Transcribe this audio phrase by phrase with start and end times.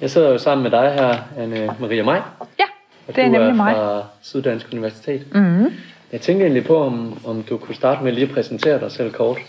[0.00, 2.20] Jeg sidder jo sammen med dig her, Anne Maria Maj.
[2.58, 2.64] Ja,
[3.08, 3.74] og det er du nemlig er mig.
[3.74, 5.34] fra Syddansk Universitet.
[5.34, 5.72] Mm-hmm.
[6.12, 9.12] Jeg tænker egentlig på, om, om du kunne starte med lige at præsentere dig selv
[9.12, 9.38] kort.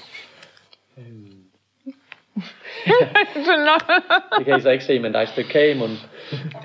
[4.37, 5.97] Det kan I så ikke se, men der er et stykke kage i munden.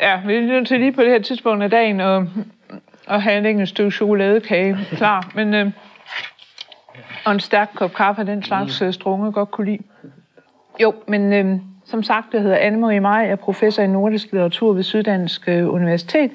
[0.01, 2.23] ja, vi er nødt til lige på det her tidspunkt af dagen at,
[3.09, 5.33] at have en stykke chokoladekage klar.
[5.35, 5.71] Men, øh,
[7.25, 8.93] og en stærk kop kaffe af den slags mm.
[8.93, 9.83] strunge godt kunne lide.
[10.83, 14.73] Jo, men øh, som sagt, jeg hedder Anne-Marie Maj, jeg er professor i nordisk litteratur
[14.73, 16.31] ved Syddansk øh, Universitet,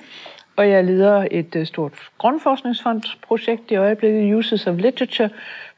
[0.55, 5.29] og jeg leder et øh, stort grundforskningsfondsprojekt i øjeblikket, Uses of Literature,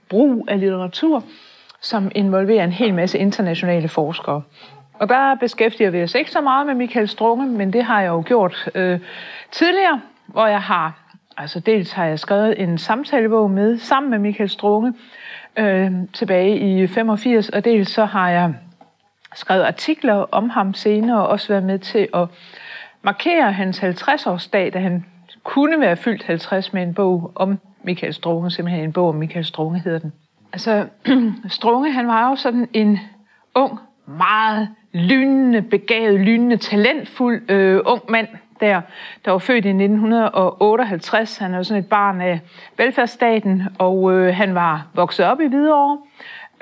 [0.09, 1.23] brug af litteratur,
[1.81, 4.41] som involverer en hel masse internationale forskere.
[4.93, 8.09] Og der beskæftiger vi os ikke så meget med Michael Strunge, men det har jeg
[8.09, 8.99] jo gjort øh,
[9.51, 10.99] tidligere, hvor jeg har,
[11.37, 14.93] altså dels har jeg skrevet en samtalebog med, sammen med Michael Strunge,
[15.57, 18.53] øh, tilbage i 85, og dels så har jeg
[19.35, 22.27] skrevet artikler om ham senere, og også været med til at
[23.01, 25.05] markere hans 50-årsdag, da han
[25.43, 29.45] kunne være fyldt 50 med en bog om Michael Strunge, simpelthen en bog om Michael
[29.45, 30.13] Strunge hedder den.
[30.53, 30.87] Altså,
[31.49, 32.99] Strunge, han var jo sådan en
[33.55, 38.27] ung, meget lynende, begavet, lynende, talentfuld øh, ung mand,
[38.59, 38.81] der,
[39.25, 41.37] der var født i 1958.
[41.37, 42.39] Han er jo sådan et barn af
[42.77, 45.97] velfærdsstaten, og øh, han var vokset op i Hvidovre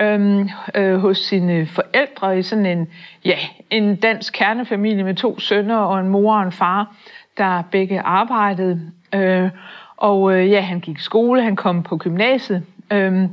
[0.00, 2.88] øh, øh, hos sine forældre i sådan en,
[3.24, 3.38] ja,
[3.70, 6.94] en dansk kernefamilie med to sønner og en mor og en far,
[7.38, 8.80] der begge arbejdede.
[9.14, 9.50] Øh,
[9.96, 12.62] og øh, ja, han gik i skole, han kom på gymnasiet.
[12.90, 13.28] Øh,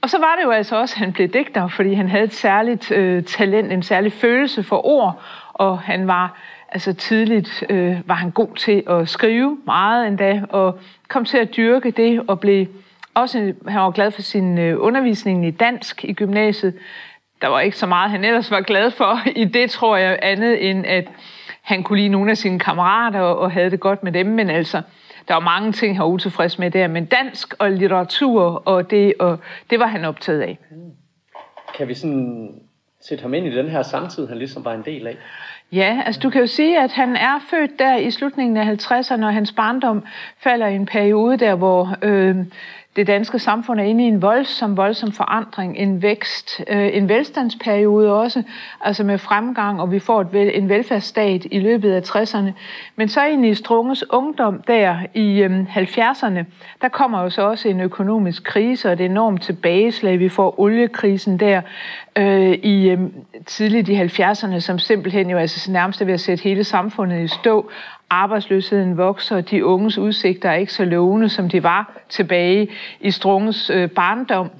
[0.00, 2.34] og så var det jo altså også, at han blev digter, fordi han havde et
[2.34, 8.14] særligt øh, talent, en særlig følelse for ord, og han var altså tidligt øh, var
[8.14, 12.66] han god til at skrive meget endda, og kom til at dyrke det, og blev
[13.16, 16.74] også, han var glad for sin øh, undervisning i dansk i gymnasiet.
[17.42, 20.70] Der var ikke så meget, han ellers var glad for i det, tror jeg, andet
[20.70, 21.08] end at
[21.62, 24.50] han kunne lide nogle af sine kammerater og, og havde det godt med dem, men
[24.50, 24.82] altså,
[25.28, 29.14] der var mange ting, han var utilfreds med der, men dansk og litteratur, og det,
[29.18, 29.38] og
[29.70, 30.58] det var han optaget af.
[31.76, 32.54] Kan vi sådan
[33.08, 35.16] sætte ham ind i den her samtid, han ligesom var en del af?
[35.72, 39.24] Ja, altså du kan jo sige, at han er født der i slutningen af 50'erne,
[39.24, 40.04] og hans barndom
[40.38, 42.36] falder i en periode der, hvor øh,
[42.96, 48.12] det danske samfund er inde i en voldsom, voldsom forandring, en vækst, øh, en velstandsperiode
[48.12, 48.42] også,
[48.80, 52.50] altså med fremgang, og vi får et vel, en velfærdsstat i løbet af 60'erne.
[52.96, 56.44] Men så ind i Strunges ungdom der i øh, 70'erne,
[56.82, 60.18] der kommer jo så også en økonomisk krise, og et enormt tilbageslag.
[60.18, 61.60] Vi får oliekrisen der
[62.18, 63.00] øh, i øh,
[63.46, 67.28] tidligt i 70'erne, som simpelthen jo altså nærmest er ved at sætte hele samfundet i
[67.28, 67.70] stå,
[68.10, 72.68] arbejdsløsheden vokser, og de unges udsigter er ikke så lovende, som de var tilbage
[73.00, 74.50] i Strunges øh, barndom.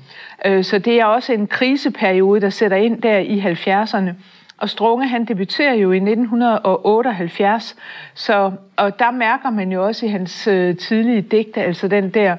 [0.45, 4.11] Øh, så det er også en kriseperiode, der sætter ind der i 70'erne.
[4.59, 7.77] Og Strunge, han debuterer jo i 1978,
[8.15, 12.37] så, og der mærker man jo også i hans øh, tidlige digte, altså den der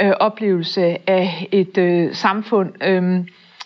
[0.00, 3.24] øh, oplevelse af et øh, samfund, øh,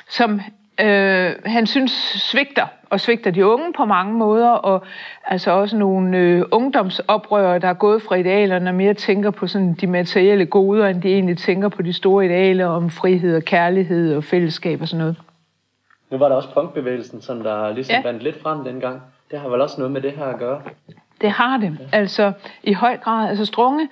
[0.09, 0.41] som
[0.81, 1.93] øh, han synes
[2.31, 4.83] svigter, og svigter de unge på mange måder, og
[5.27, 9.75] altså også nogle øh, ungdomsoprørere, der er gået fra idealerne og mere tænker på sådan
[9.75, 14.17] de materielle goder, end de egentlig tænker på de store idealer om frihed og kærlighed
[14.17, 15.17] og fællesskab og sådan noget.
[16.11, 18.03] Nu var der også punkbevægelsen, som der ligesom ja.
[18.03, 19.03] vandt lidt frem dengang.
[19.31, 20.61] Det har vel også noget med det her at gøre?
[21.21, 21.79] Det har det.
[21.93, 22.33] Altså
[22.63, 23.29] i høj grad.
[23.29, 23.89] Altså Strunge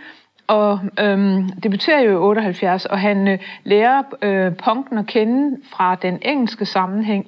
[0.51, 5.95] og øhm, debuterer jo i 78, og han øh, lærer øh, punken at kende fra
[5.95, 7.27] den engelske sammenhæng,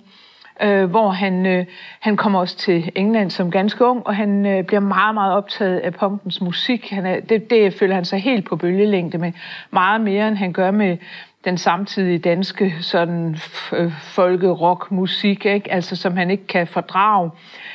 [0.63, 1.67] øh, hvor han, øh,
[2.01, 5.79] han kommer også til England som ganske ung, og han øh, bliver meget, meget optaget
[5.79, 6.91] af punkens musik.
[6.91, 9.33] Han er, det, det føler han sig helt på bølgelængde med,
[9.71, 10.97] meget mere end han gør med
[11.45, 13.37] den samtidige danske sådan
[13.73, 15.73] øh, folkerock musik, ikke?
[15.73, 17.31] Altså, som han ikke kan fordrage.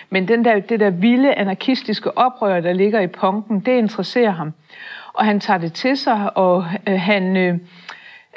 [0.09, 4.53] Men den der, det der vilde anarkistiske oprør, der ligger i punken, det interesserer ham
[5.17, 7.59] og han tager det til sig, og øh, han, øh,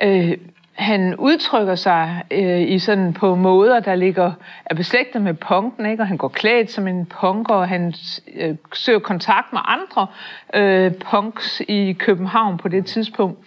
[0.02, 0.36] øh,
[0.72, 4.32] han udtrykker sig øh, i sådan på måder, der ligger
[4.66, 6.02] er beslægtet med punken, ikke?
[6.02, 7.94] og han går klædt som en punker, og han
[8.36, 10.06] øh, søger kontakt med andre
[10.54, 13.38] øh, punks i København på det tidspunkt.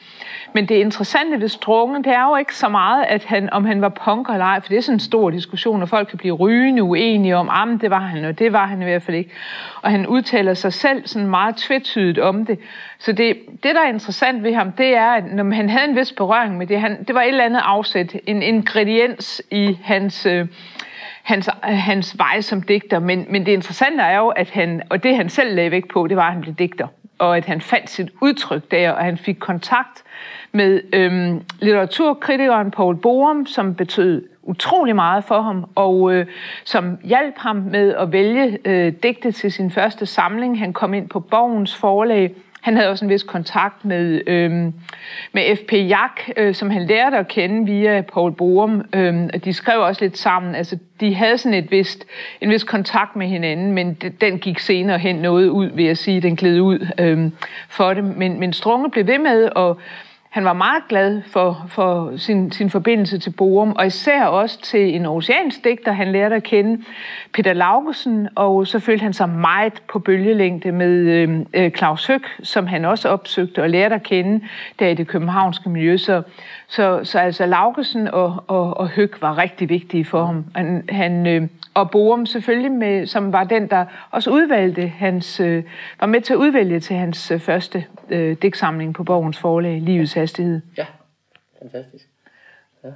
[0.54, 3.82] Men det interessante ved Strunge, det er jo ikke så meget, at han, om han
[3.82, 6.34] var punker eller ej, for det er sådan en stor diskussion, og folk kan blive
[6.34, 9.32] rygende uenige om, at det var han, og det var han i hvert fald ikke.
[9.82, 12.60] Og han udtaler sig selv sådan meget tvetydigt om det.
[13.04, 15.96] Så det, det der er interessant ved ham, det er, at når han havde en
[15.96, 20.26] vis berøring med det, han, det var et eller andet afsæt, en ingrediens i hans...
[20.26, 20.48] Øh,
[21.24, 25.16] hans, hans vej som digter, men, men det interessante er jo, at han, og det
[25.16, 27.90] han selv lagde vægt på, det var, at han blev digter, og at han fandt
[27.90, 30.04] sit udtryk der, og han fik kontakt
[30.52, 36.26] med øhm, litteraturkritikeren Paul Borum, som betød utrolig meget for ham, og øh,
[36.64, 40.60] som hjalp ham med at vælge øh, digte til sin første samling.
[40.60, 44.74] Han kom ind på Borgens forlag, han havde også en vis kontakt med, øhm,
[45.32, 45.74] med F.P.
[45.74, 48.82] Jak, øh, som han lærte at kende via Paul Borum.
[48.94, 50.56] Øhm, de skrev også lidt sammen.
[50.56, 52.06] Altså, de havde sådan et vist,
[52.42, 56.22] en vis kontakt med hinanden, men den gik senere hen noget ud, vil jeg sige.
[56.22, 57.32] Den gled ud øhm,
[57.70, 58.06] for dem.
[58.06, 59.76] Men, men Strunge blev ved med at
[60.34, 64.96] han var meget glad for, for sin, sin forbindelse til Borum, og især også til
[64.96, 66.84] en oceansk digter, han lærte at kende,
[67.34, 72.22] Peter Laugesen, og så følte han sig meget på bølgelængde med øhm, øh, Claus Høg,
[72.44, 74.46] som han også opsøgte og lærte at kende
[74.80, 75.98] der i det københavnske miljø.
[75.98, 76.22] Så,
[76.76, 80.46] så, så altså Laugesen og, og, og Høg var rigtig vigtige for ham.
[80.56, 85.64] Han, han øh, og Borum selvfølgelig, med, som var den, der også udvalgte hans, øh,
[86.00, 90.14] var med til at udvælge til hans øh, første øh, digtsamling på Borgens forlag, Livets
[90.14, 90.62] Hastighed.
[90.78, 90.86] Ja,
[91.62, 92.10] fantastisk.
[92.84, 92.90] Ja.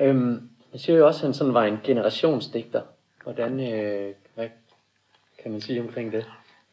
[0.00, 2.82] Øhm, jeg siger jo også, at han sådan var en generationsdigter.
[3.22, 4.48] Hvordan, øh, hvad
[5.42, 6.26] kan man sige omkring det?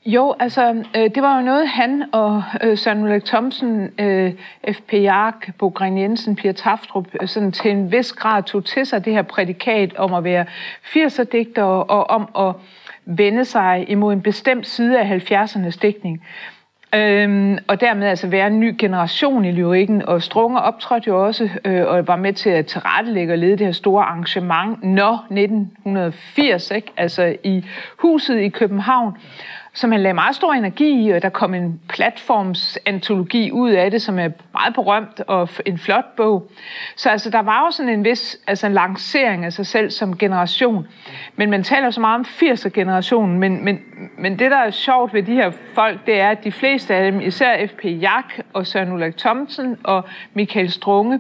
[0.06, 4.34] Jo, altså, øh, det var jo noget, han og øh, Søren Ulrik Thomsen, øh,
[4.72, 4.94] F.P.
[4.94, 9.06] Jark, Bo Gren Jensen, Pia Taftrup, øh, sådan til en vis grad tog til sig
[9.06, 10.46] det her prædikat om at være
[10.84, 12.56] 80'er-digter og om at
[13.06, 16.24] vende sig imod en bestemt side af 70'ernes digtning.
[16.96, 20.06] Øhm, og dermed altså være en ny generation i lyrikken.
[20.06, 23.66] Og Strunger optrådte jo også øh, og var med til at tilrettelægge og lede det
[23.66, 26.92] her store arrangement, når 1980, ikke?
[26.98, 27.66] altså i
[27.98, 29.14] huset i København
[29.74, 34.02] som han lagde meget stor energi i, og der kom en platformsantologi ud af det,
[34.02, 36.52] som er meget berømt og en flot bog.
[36.96, 40.18] Så altså, der var jo sådan en vis altså en lancering af sig selv som
[40.18, 40.88] generation.
[41.36, 43.80] Men man taler så meget om 80'er-generationen, men, men,
[44.18, 47.12] men det, der er sjovt ved de her folk, det er, at de fleste af
[47.12, 47.86] dem, især F.P.
[47.86, 51.20] Jak og Søren Ulrik Thomsen og Michael Strunge,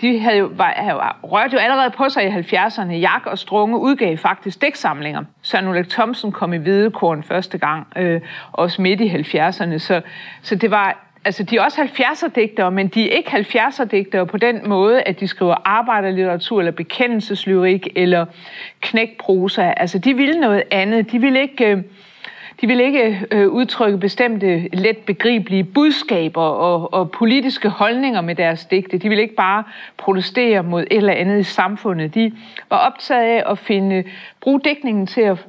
[0.00, 2.92] de havde jo, var, havde, rørt jo allerede på sig i 70'erne.
[2.92, 5.24] Jak og Strunge udgav faktisk dæksamlinger.
[5.42, 8.20] Søren Ulrik Thomsen kom i Hvidekorn første gang, øh,
[8.52, 9.78] også midt i 70'erne.
[9.78, 10.00] Så,
[10.42, 14.68] så det var altså de er også 70'er-digtere, men de er ikke 70'er-digtere på den
[14.68, 18.26] måde, at de skriver arbejderlitteratur eller bekendelseslyrik eller
[18.80, 19.72] knækprosa.
[19.76, 21.12] Altså de ville noget andet.
[21.12, 21.66] De ville ikke...
[21.66, 21.82] Øh,
[22.60, 28.64] de vil ikke øh, udtrykke bestemte, let begribelige budskaber og, og politiske holdninger med deres
[28.64, 28.98] digte.
[28.98, 29.64] De vil ikke bare
[29.96, 32.14] protestere mod et eller andet i samfundet.
[32.14, 32.32] De
[32.70, 34.04] var optaget af at finde,
[34.40, 35.46] bruge digtningen til at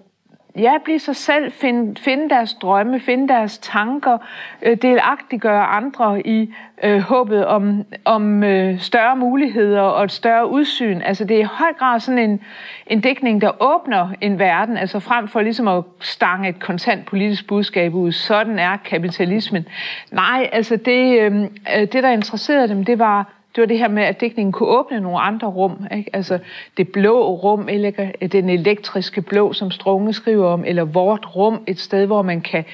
[0.56, 4.18] ja, blive sig selv, finde, finde deres drømme, finde deres tanker,
[4.62, 6.54] øh, delagtiggøre andre i
[6.84, 11.01] øh, håbet om, om øh, større muligheder og et større udsyn.
[11.01, 12.42] Altså det er i høj grad sådan en,
[12.88, 17.48] en dækning, der åbner en verden, altså frem for ligesom at stange et kontant politisk
[17.48, 18.12] budskab ud.
[18.12, 19.68] Sådan er kapitalismen.
[20.12, 23.88] Nej, altså det, øh, øh det der interesserede dem, det var det var det her
[23.88, 25.88] med, at digtningen kunne åbne nogle andre rum.
[25.98, 26.10] Ikke?
[26.13, 26.40] Altså
[26.78, 31.80] det blå rum, eller den elektriske blå, som Strunge skriver om, eller vort rum, et
[31.80, 32.66] sted, hvor man kan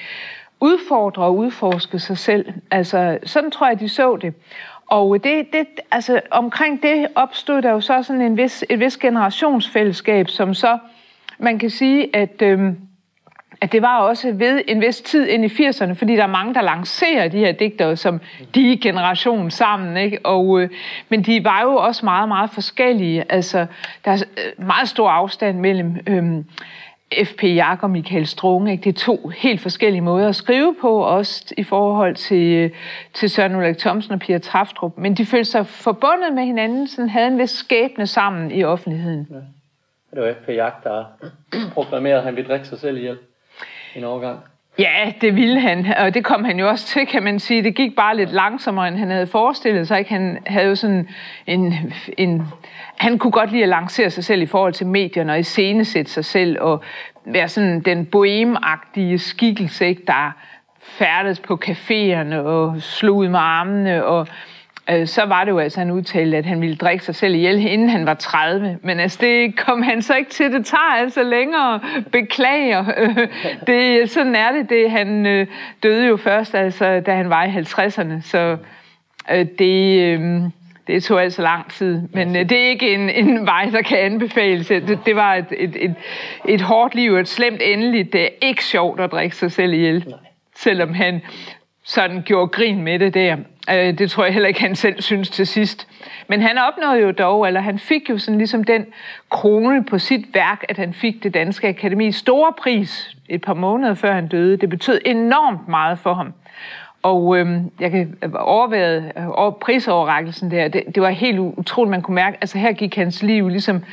[0.60, 2.52] udfordre og udforske sig selv.
[2.70, 4.34] Altså, sådan tror jeg, de så det.
[4.86, 8.96] Og det, det, altså, omkring det opstod der jo så sådan en vis, et vis
[8.96, 10.78] generationsfællesskab, som så,
[11.38, 12.72] man kan sige, at, Øh,
[13.66, 16.54] at det var også ved en vis tid ind i 80'erne, fordi der er mange,
[16.54, 18.20] der lancerer de her digtere som
[18.54, 19.96] de generation sammen.
[19.96, 20.18] Ikke?
[20.24, 20.70] Og, øh,
[21.08, 23.24] men de var jo også meget, meget forskellige.
[23.28, 23.66] Altså,
[24.04, 26.44] der er øh, meget stor afstand mellem øh,
[27.24, 27.42] F.P.
[27.42, 28.72] Jak og Michael Strunge.
[28.72, 28.84] Ikke?
[28.84, 32.70] Det er to helt forskellige måder at skrive på, også i forhold til, øh,
[33.14, 34.92] til Søren Ulrik Thomsen og Pia Traftrup.
[34.98, 39.26] Men de følte sig forbundet med hinanden, så havde en vis skæbne sammen i offentligheden.
[39.30, 39.36] Ja.
[40.16, 40.48] Det var F.P.
[40.48, 41.04] Jak, der
[41.74, 43.18] proklamerede, at han ville drikke sig selv ihjel
[43.96, 44.38] en overgang.
[44.78, 47.62] Ja, det ville han, og det kom han jo også til, kan man sige.
[47.62, 49.98] Det gik bare lidt langsommere, end han havde forestillet sig.
[49.98, 50.10] Ikke?
[50.10, 51.08] Han havde jo sådan
[51.46, 51.74] en,
[52.18, 52.42] en...
[52.96, 56.24] Han kunne godt lide at lancere sig selv i forhold til medierne og iscenesætte sig
[56.24, 56.82] selv og
[57.24, 60.02] være sådan den bohemagtige skikkelse, ikke?
[60.06, 60.32] der
[60.80, 64.26] færdes på caféerne og slog ud med armene og
[64.90, 67.66] øh, så var det jo altså, han udtalte, at han ville drikke sig selv ihjel,
[67.66, 68.78] inden han var 30.
[68.82, 70.52] Men altså, det kom han så ikke til.
[70.52, 71.80] Det tager altså længere.
[72.12, 72.84] Beklager.
[73.66, 74.70] det, sådan er det.
[74.70, 75.46] det han øh,
[75.82, 78.20] døde jo først, altså, da han var i 50'erne.
[78.20, 78.56] Så
[79.30, 80.00] øh, det...
[80.00, 80.42] Øh,
[80.86, 83.98] det tog altså lang tid, men øh, det er ikke en, en vej, der kan
[83.98, 84.66] anbefales.
[84.66, 85.94] Det, det var et, et, et,
[86.48, 88.12] et hårdt liv, et slemt endeligt.
[88.12, 90.14] Det er ikke sjovt at drikke sig selv ihjel,
[90.56, 91.22] selvom han
[91.86, 93.36] sådan gjorde grin med det der.
[93.70, 95.88] Øh, det tror jeg heller ikke, han selv synes til sidst.
[96.28, 98.86] Men han opnåede jo dog, eller han fik jo sådan ligesom den
[99.30, 103.94] krone på sit værk, at han fik det danske akademis store pris et par måneder
[103.94, 104.56] før han døde.
[104.56, 106.32] Det betød enormt meget for ham.
[107.02, 112.14] og øhm, jeg kan overvære over prisoverrækkelsen der, det, det var helt utroligt, man kunne
[112.14, 113.84] mærke, altså her gik hans liv ligesom,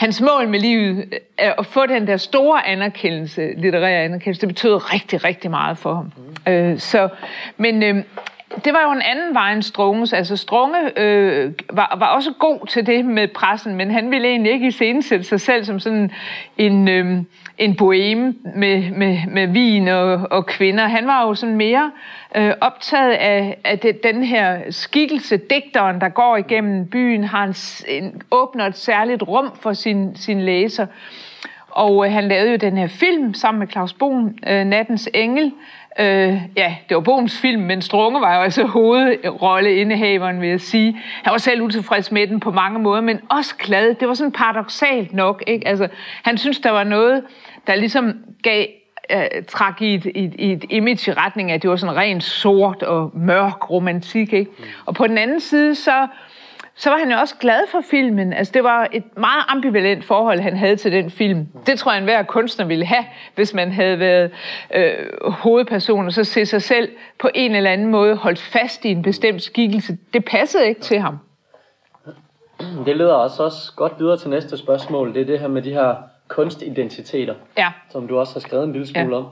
[0.00, 4.92] hans mål med livet, er at få den der store anerkendelse, litterære anerkendelse, det betød
[4.94, 6.12] rigtig, rigtig meget for ham.
[6.46, 6.52] Mm.
[6.52, 7.08] Øh, så,
[7.56, 8.04] men øh,
[8.64, 10.12] det var jo en anden vej end Strunges.
[10.12, 14.52] Altså Strunge øh, var, var også god til det med pressen, men han ville egentlig
[14.52, 16.10] ikke iscenesætte sig selv som sådan
[16.58, 17.22] en, øh,
[17.60, 20.86] en boheme med, med, med vin og, og kvinder.
[20.86, 21.90] Han var jo sådan mere
[22.36, 27.54] øh, optaget af, af det, den her skikkelse, digteren, der går igennem byen, har en,
[27.88, 30.86] en, åbner et særligt rum for sin, sin læser.
[31.70, 35.52] Og øh, han lavede jo den her film sammen med Claus Bohn, øh, Nattens Engel,
[35.98, 41.00] Øh, ja, det var Bohms film, men Strunge var jo altså hovedrolleindehaveren, vil jeg sige.
[41.22, 43.94] Han var selv utilfreds med den på mange måder, men også glad.
[43.94, 45.68] Det var sådan paradoxalt nok, ikke?
[45.68, 45.88] Altså,
[46.22, 47.22] han synes, der var noget,
[47.70, 48.66] der ligesom gav
[49.10, 52.24] øh, trak i et, et, et image i retning af, at det var sådan rent
[52.24, 54.50] sort og mørk romantik, ikke?
[54.58, 54.64] Mm.
[54.86, 56.06] Og på den anden side, så
[56.74, 58.32] så var han jo også glad for filmen.
[58.32, 61.46] Altså, det var et meget ambivalent forhold, han havde til den film.
[61.66, 64.30] Det tror jeg, enhver kunstner ville have, hvis man havde været
[64.74, 68.88] øh, hovedperson, og så se sig selv på en eller anden måde holdt fast i
[68.88, 69.98] en bestemt skikkelse.
[70.12, 71.18] Det passede ikke til ham.
[72.86, 75.14] Det leder os også godt videre til næste spørgsmål.
[75.14, 75.94] Det er det her med de her
[76.30, 77.72] kunstidentiteter, ja.
[77.90, 79.22] som du også har skrevet en lille smule ja.
[79.22, 79.26] om.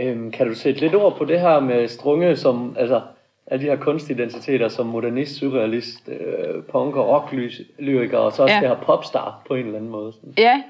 [0.00, 3.00] Øhm, kan du sætte lidt ord på det her med Strunge, som altså,
[3.46, 8.60] alle de her kunstidentiteter som modernist, surrealist, øh, punker, rocklyriker og så også ja.
[8.60, 10.12] det her popstar på en eller anden måde.
[10.12, 10.32] Sådan.
[10.38, 10.62] Ja,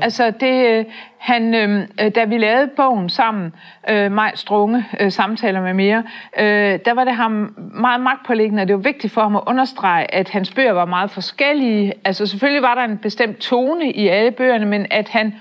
[0.00, 0.84] altså det, øh,
[1.18, 3.52] han, øh, da vi lavede bogen sammen,
[3.90, 6.04] øh, Maj Strunge, øh, samtaler med mere,
[6.38, 10.14] øh, der var det ham meget magtpålæggende, og det var vigtigt for ham at understrege,
[10.14, 11.92] at hans bøger var meget forskellige.
[12.04, 15.34] Altså selvfølgelig var der en bestemt tone i alle bøgerne, men at han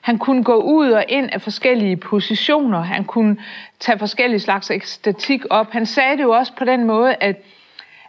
[0.00, 2.80] han kunne gå ud og ind af forskellige positioner.
[2.80, 3.36] Han kunne
[3.80, 5.70] tage forskellige slags æstetik op.
[5.70, 7.36] Han sagde det jo også på den måde, at,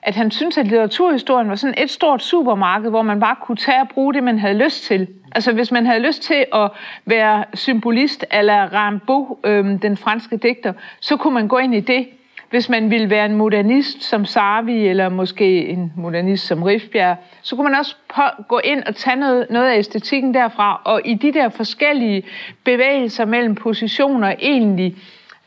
[0.01, 3.81] at han syntes, at litteraturhistorien var sådan et stort supermarked, hvor man bare kunne tage
[3.81, 5.07] og bruge det, man havde lyst til.
[5.31, 6.71] Altså hvis man havde lyst til at
[7.05, 12.07] være symbolist eller Rimbaud, øhm, den franske digter, så kunne man gå ind i det
[12.51, 17.55] hvis man ville være en modernist som Sarvi, eller måske en modernist som Rifbjerg, så
[17.55, 21.13] kunne man også på, gå ind og tage noget, noget af æstetikken derfra, og i
[21.13, 22.23] de der forskellige
[22.63, 24.95] bevægelser mellem positioner egentlig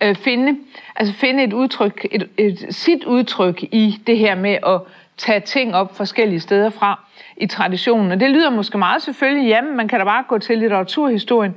[0.03, 0.59] øh, finde,
[0.97, 4.81] altså finde et udtryk, et, et, sit udtryk i det her med at
[5.17, 7.01] tage ting op forskellige steder fra
[7.37, 8.13] i traditionen.
[8.13, 11.55] Og det lyder måske meget selvfølgelig, jamen man kan da bare gå til litteraturhistorien.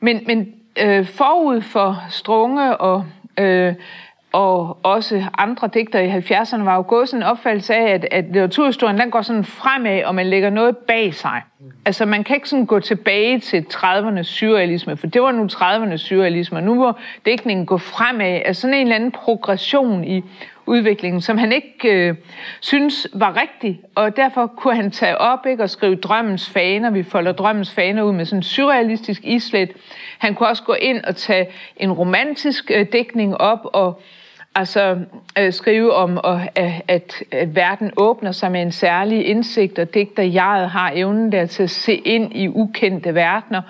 [0.00, 3.04] Men, men øh, forud for Strunge og
[3.38, 3.74] øh,
[4.32, 8.24] og også andre digter i 70'erne var jo gået sådan en opfattelse af, at, at
[8.24, 11.42] litteraturhistorien den går sådan fremad, og man lægger noget bag sig.
[11.84, 15.96] Altså man kan ikke sådan gå tilbage til 30'ernes surrealisme, for det var nu 30'ernes
[15.96, 16.92] surrealisme, og nu må
[17.24, 18.40] digtningen gå fremad.
[18.44, 20.24] Altså sådan en eller anden progression i
[20.68, 22.14] udviklingen, som han ikke øh,
[22.60, 26.90] synes var rigtig, og derfor kunne han tage op ikke, og skrive drømmens faner.
[26.90, 29.72] Vi folder drømmens faner ud med sådan en surrealistisk islet.
[30.18, 34.02] Han kunne også gå ind og tage en romantisk øh, dækning op og
[34.54, 34.98] altså
[35.38, 39.94] øh, skrive om, at, øh, at, at verden åbner sig med en særlig indsigt, og
[39.94, 43.62] digter jeg har evnen der til at se ind i ukendte verdener.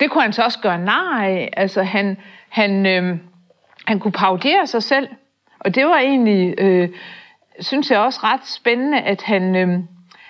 [0.00, 1.50] Det kunne han så også gøre nar af.
[1.56, 2.16] Altså han,
[2.48, 3.16] han, øh,
[3.84, 5.08] han kunne paudere sig selv,
[5.60, 6.88] og det var egentlig, øh,
[7.60, 9.78] synes jeg også ret spændende, at han, øh,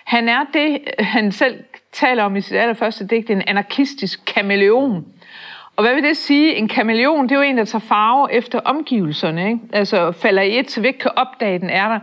[0.05, 5.05] han er det, han selv taler om i sit allerførste digt, en anarkistisk kameleon.
[5.79, 6.55] Og hvad vil det sige?
[6.55, 9.47] En kameleon, det er jo en, der tager farve efter omgivelserne.
[9.47, 9.61] Ikke?
[9.73, 12.01] Altså falder i et, så vi ikke kan opdage, at den er der.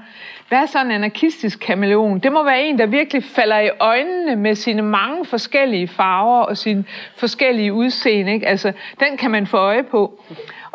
[0.49, 2.19] Hvad er så en anarkistisk kameleon?
[2.19, 6.57] Det må være en, der virkelig falder i øjnene med sine mange forskellige farver og
[6.57, 6.83] sine
[7.17, 8.33] forskellige udseende.
[8.33, 8.47] Ikke?
[8.47, 10.23] Altså, den kan man få øje på.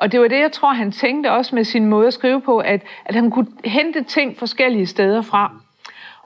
[0.00, 2.59] Og det var det, jeg tror, han tænkte også med sin måde at skrive på,
[2.59, 5.52] at, at han kunne hente ting forskellige steder fra.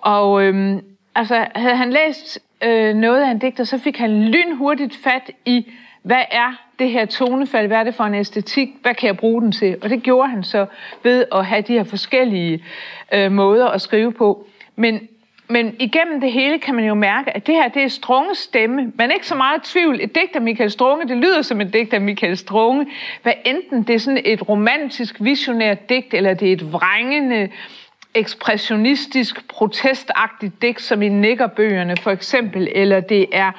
[0.00, 0.80] Og øhm,
[1.14, 5.72] altså, havde han læst øh, noget af en digter, så fik han lynhurtigt fat i,
[6.02, 9.42] hvad er det her tonefald, hvad er det for en æstetik, hvad kan jeg bruge
[9.42, 9.76] den til?
[9.82, 10.66] Og det gjorde han så
[11.02, 12.64] ved at have de her forskellige
[13.12, 14.46] øh, måder at skrive på.
[14.76, 15.08] Men,
[15.48, 18.92] men igennem det hele kan man jo mærke, at det her det er Strunges stemme.
[18.94, 20.00] Man er ikke så meget i tvivl.
[20.00, 22.86] Et digt af Michael Strunge, det lyder som et digt af Michael Strunge.
[23.22, 27.48] Hvad enten det er sådan et romantisk, visionært digt, eller det er et vrængende,
[28.14, 33.52] ekspressionistisk, protestagtigt digt, som i Nikkerbøgerne for eksempel, eller det er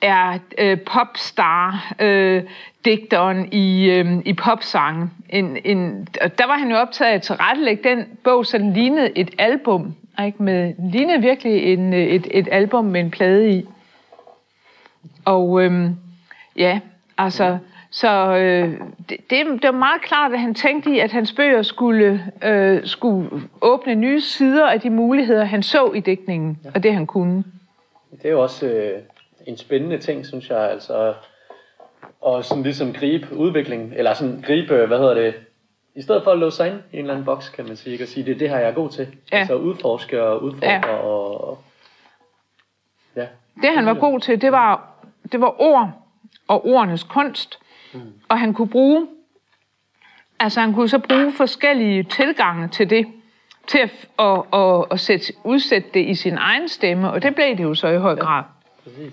[0.00, 2.42] er øh, popstar øh,
[2.84, 5.10] digteren i, øh, i popsange.
[5.30, 6.08] En, en,
[6.38, 9.94] der var han jo optaget af at tilrettelægge den bog, så den lignede et album.
[10.24, 10.42] Ikke?
[10.42, 13.66] Med, lignede virkelig en, øh, et, et album med en plade i.
[15.24, 15.90] Og øh,
[16.56, 16.80] ja,
[17.18, 17.58] altså
[17.90, 21.62] så øh, det, det, det var meget klart, at han tænkte i, at hans bøger
[21.62, 23.30] skulle, øh, skulle
[23.60, 26.70] åbne nye sider af de muligheder, han så i dækningen, ja.
[26.74, 27.44] og det han kunne.
[28.10, 29.02] Det er jo også øh,
[29.46, 31.14] en spændende ting, synes jeg, altså
[32.20, 35.34] og sådan ligesom gribe udvikling, eller sådan gribe, hvad hedder det,
[35.96, 37.92] i stedet for at låse sig ind i en eller anden boks, kan man sige,
[37.92, 38.04] ikke?
[38.04, 39.08] og sige, det er det her, jeg er god til.
[39.32, 39.38] Ja.
[39.38, 40.96] Altså udforske og udfordre ja.
[40.96, 41.58] og,
[43.16, 43.26] ja.
[43.62, 44.88] Det han var god til, det var,
[45.32, 45.90] det var ord
[46.48, 47.58] og ordenes kunst,
[47.94, 48.00] mm.
[48.28, 49.06] og han kunne bruge,
[50.40, 53.06] altså han kunne så bruge forskellige tilgange til det,
[53.66, 57.56] til at, at, at, at sætte, udsætte det i sin egen stemme, og det blev
[57.56, 58.42] det jo så i høj grad.
[58.42, 59.12] Ja, præcis.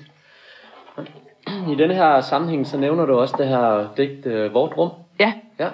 [1.47, 4.89] I denne her sammenhæng, så nævner du også det her digt uh, Vort Rum.
[5.19, 5.33] Ja.
[5.59, 5.69] Ja.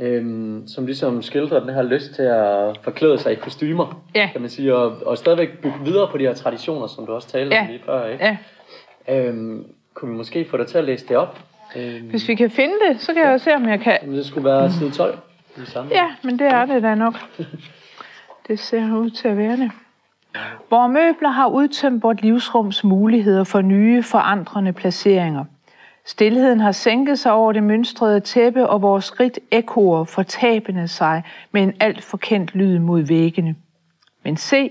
[0.00, 4.28] Øhm, som ligesom skildrer den her lyst til at forklæde sig i kostymer, ja.
[4.32, 7.28] kan man sige, og, og stadigvæk bygge videre på de her traditioner, som du også
[7.28, 7.62] talte ja.
[7.62, 8.24] om lige før, ikke?
[8.24, 8.36] Ja.
[9.26, 11.38] Øhm, kunne vi måske få dig til at læse det op?
[11.76, 13.98] Øhm, Hvis vi kan finde det, så kan jeg se, om jeg kan...
[14.10, 15.18] Det skulle være side 12.
[15.90, 17.14] Ja, men det er det da nok.
[18.48, 19.70] det ser ud til at være det.
[20.70, 25.44] Vores møbler har udtømt vort livsrums muligheder for nye, forandrende placeringer.
[26.04, 31.62] Stilheden har sænket sig over det mønstrede tæppe, og vores skridt ekoer fortabende sig med
[31.62, 33.54] en alt forkendt lyd mod væggene.
[34.24, 34.70] Men se,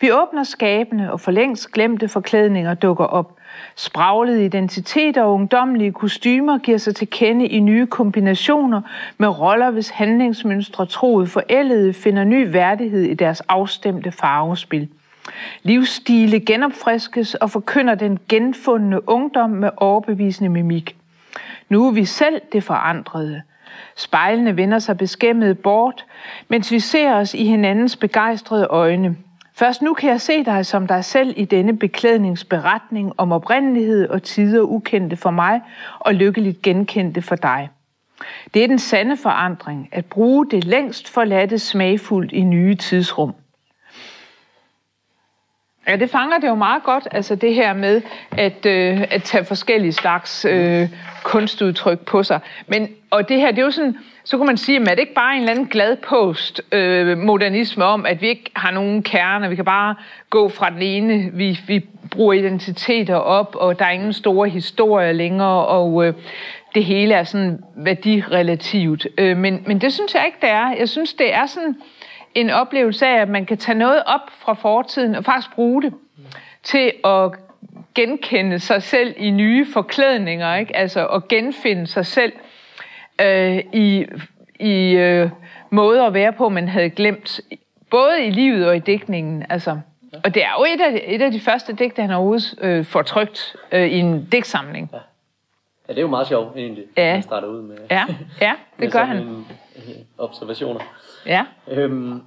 [0.00, 3.36] vi åbner skabene, og for længst glemte forklædninger dukker op.
[3.76, 8.80] Spraglede identiteter og ungdomlige kostymer giver sig til kende i nye kombinationer
[9.18, 14.88] med roller, hvis handlingsmønstre troet forældede finder ny værdighed i deres afstemte farvespil.
[15.62, 20.96] Livsstile genopfriskes og forkynder den genfundne ungdom med overbevisende mimik.
[21.68, 23.42] Nu er vi selv det forandrede.
[23.96, 26.04] Spejlene vender sig beskæmmet bort,
[26.48, 29.16] mens vi ser os i hinandens begejstrede øjne.
[29.54, 34.22] Først nu kan jeg se dig som dig selv i denne beklædningsberetning om oprindelighed og
[34.22, 35.60] tider ukendte for mig
[35.98, 37.68] og lykkeligt genkendte for dig.
[38.54, 43.34] Det er den sande forandring, at bruge det længst forladte smagfuldt i nye tidsrum.
[45.88, 49.44] Ja, det fanger det jo meget godt, altså det her med at, øh, at tage
[49.44, 50.88] forskellige slags øh,
[51.22, 52.40] kunstudtryk på sig.
[52.66, 55.14] Men, og det her, det er jo sådan, så kunne man sige, at det ikke
[55.14, 59.48] bare en eller anden glad post øh, modernisme om, at vi ikke har nogen kerner,
[59.48, 59.94] vi kan bare
[60.30, 65.12] gå fra den ene, vi, vi bruger identiteter op, og der er ingen store historier
[65.12, 66.14] længere, og øh,
[66.74, 69.06] det hele er sådan værdirelativt.
[69.18, 70.74] Øh, men, men det synes jeg ikke, det er.
[70.78, 71.76] Jeg synes, det er sådan
[72.34, 75.92] en oplevelse af, at man kan tage noget op fra fortiden og faktisk bruge det
[76.62, 77.32] til at
[77.94, 80.76] genkende sig selv i nye forklædninger, ikke?
[80.76, 82.32] altså at genfinde sig selv
[83.20, 84.06] øh, i,
[84.60, 85.30] i øh,
[85.70, 87.40] måder at være på, man havde glemt,
[87.90, 89.46] både i livet og i digtningen.
[89.50, 89.80] Altså.
[90.24, 93.02] Og det er jo et af, et af de første digte, han overhovedet øh, får
[93.02, 94.90] trygt øh, i en digtsamling.
[94.92, 94.98] Ja.
[95.88, 97.02] ja, det er jo meget sjovt egentlig, ja.
[97.02, 98.04] at han starter ud med, ja,
[98.40, 99.16] ja det gør han.
[99.16, 99.46] En,
[100.18, 100.80] observationer.
[101.26, 101.44] Ja.
[101.68, 102.22] Øhm,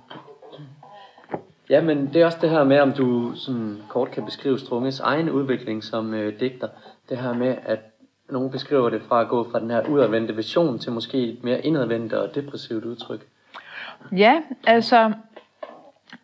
[1.70, 5.00] ja, men det er også det her med, om du sådan kort kan beskrive Strunges
[5.00, 6.68] egen udvikling som øh, digter.
[7.10, 7.80] Det her med, at
[8.30, 11.65] nogen beskriver det fra at gå fra den her udadvendte vision til måske et mere
[11.65, 13.28] indadvendte og depressivt udtryk.
[14.12, 15.13] Ja, altså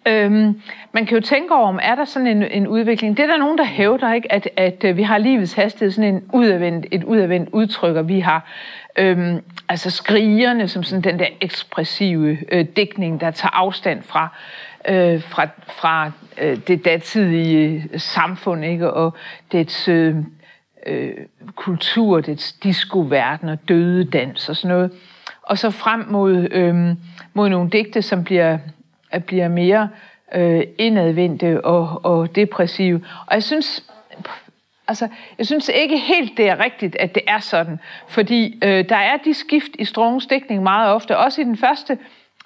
[0.08, 3.18] Øhm, man kan jo tænke over, om er der sådan en, en udvikling.
[3.18, 6.16] Det er der nogen, der hævder, ikke, at, at, at vi har livets hastighed sådan
[6.16, 8.48] en udadvendt, et udadvendt udtryk, og vi har
[8.98, 14.28] øhm, altså skrigerne som sådan den der ekspressive øh, dækning, der tager afstand fra,
[14.88, 19.14] øh, fra, fra øh, det datidige øh, samfund, ikke, og
[19.52, 20.16] dets øh,
[20.86, 21.14] øh,
[21.56, 24.92] kultur, dets discoverden og døde dans og sådan noget.
[25.42, 26.96] Og så frem mod, øh,
[27.34, 28.58] mod nogle digte, som bliver
[29.12, 29.90] at bliver mere
[30.36, 33.02] øh, indadvendte og, og depressive.
[33.28, 33.84] Og jeg synes,
[34.92, 37.80] altså, jeg synes ikke helt, det er rigtigt, at det er sådan.
[38.08, 41.18] Fordi øh, der er de skift i Strungens dækning meget ofte.
[41.18, 41.98] Også i den første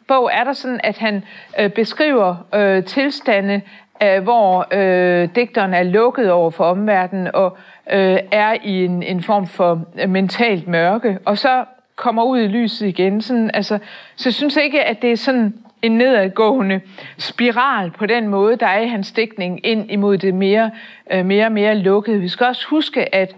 [0.07, 1.23] bog er der sådan, at han
[1.59, 3.61] øh, beskriver øh, tilstande,
[4.03, 7.57] øh, hvor øh, digteren er lukket over for omverdenen og
[7.91, 11.17] øh, er i en, en form for øh, mentalt mørke.
[11.25, 13.21] Og så kommer ud i lyset igen.
[13.21, 13.79] Sådan, altså,
[14.15, 16.81] så jeg synes ikke, at det er sådan en nedadgående
[17.17, 20.71] spiral på den måde, der er i hans dækning ind imod det mere
[21.11, 22.19] øh, mere, mere lukkede.
[22.19, 23.35] Vi skal også huske, at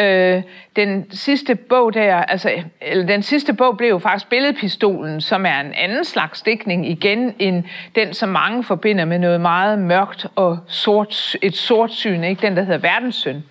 [0.00, 0.42] øh,
[0.76, 2.50] den sidste bog der, altså,
[2.80, 7.34] eller den sidste bog blev jo faktisk Billedpistolen, som er en anden slags dækning igen,
[7.38, 12.46] end den, som mange forbinder med noget meget mørkt og sort, et sort syn, ikke?
[12.46, 13.44] den der hedder Verdenssøn.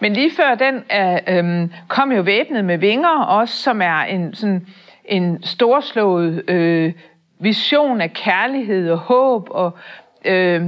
[0.00, 4.34] Men lige før den er, øh, kom jo væbnet med vinger også, som er en
[4.34, 4.66] sådan
[5.04, 6.92] en storslået øh,
[7.38, 9.78] vision af kærlighed og håb og
[10.24, 10.62] øh,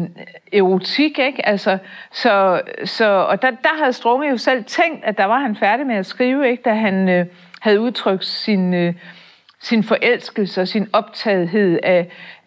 [0.53, 1.47] erotik, ikke?
[1.47, 1.79] Altså,
[2.13, 5.87] så, så, og der, der havde Strunge jo selv tænkt, at der var han færdig
[5.87, 6.63] med at skrive, ikke?
[6.63, 7.27] Da han øh,
[7.61, 8.75] havde udtrykt sin...
[8.75, 8.95] Øh,
[9.61, 12.01] sin forelskelse og sin optagethed af,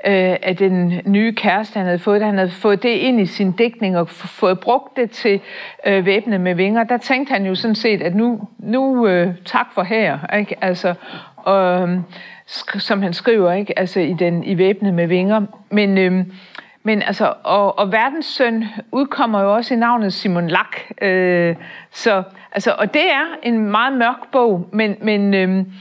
[0.06, 2.22] øh, af den nye kæreste, han havde fået.
[2.22, 5.42] Han havde fået det ind i sin digtning og fået brugt det til
[5.88, 6.84] øh, væbne med vinger.
[6.84, 10.56] Der tænkte han jo sådan set, at nu, nu øh, tak for her, ikke?
[10.62, 10.94] Altså,
[11.36, 11.90] og,
[12.80, 13.80] som han skriver, ikke?
[13.80, 15.42] Altså i, den, i Væbnet med vinger.
[15.70, 16.34] Men, øhm,
[16.84, 20.92] men altså, og, og Verdenssøn udkommer jo også i navnet Simon Lack.
[21.02, 21.56] Øh,
[21.92, 25.72] så, altså, og det er en meget mørk bog, men, men øhm,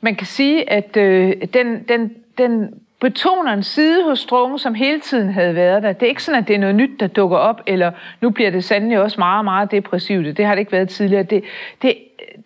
[0.00, 5.00] man kan sige, at øh, den, den, den betoner en side hos Strunge, som hele
[5.00, 5.92] tiden havde været der.
[5.92, 8.50] Det er ikke sådan, at det er noget nyt, der dukker op, eller nu bliver
[8.50, 10.36] det sandelig også meget, meget depressivt.
[10.36, 11.22] Det har det ikke været tidligere.
[11.22, 11.44] Det,
[11.82, 11.94] det,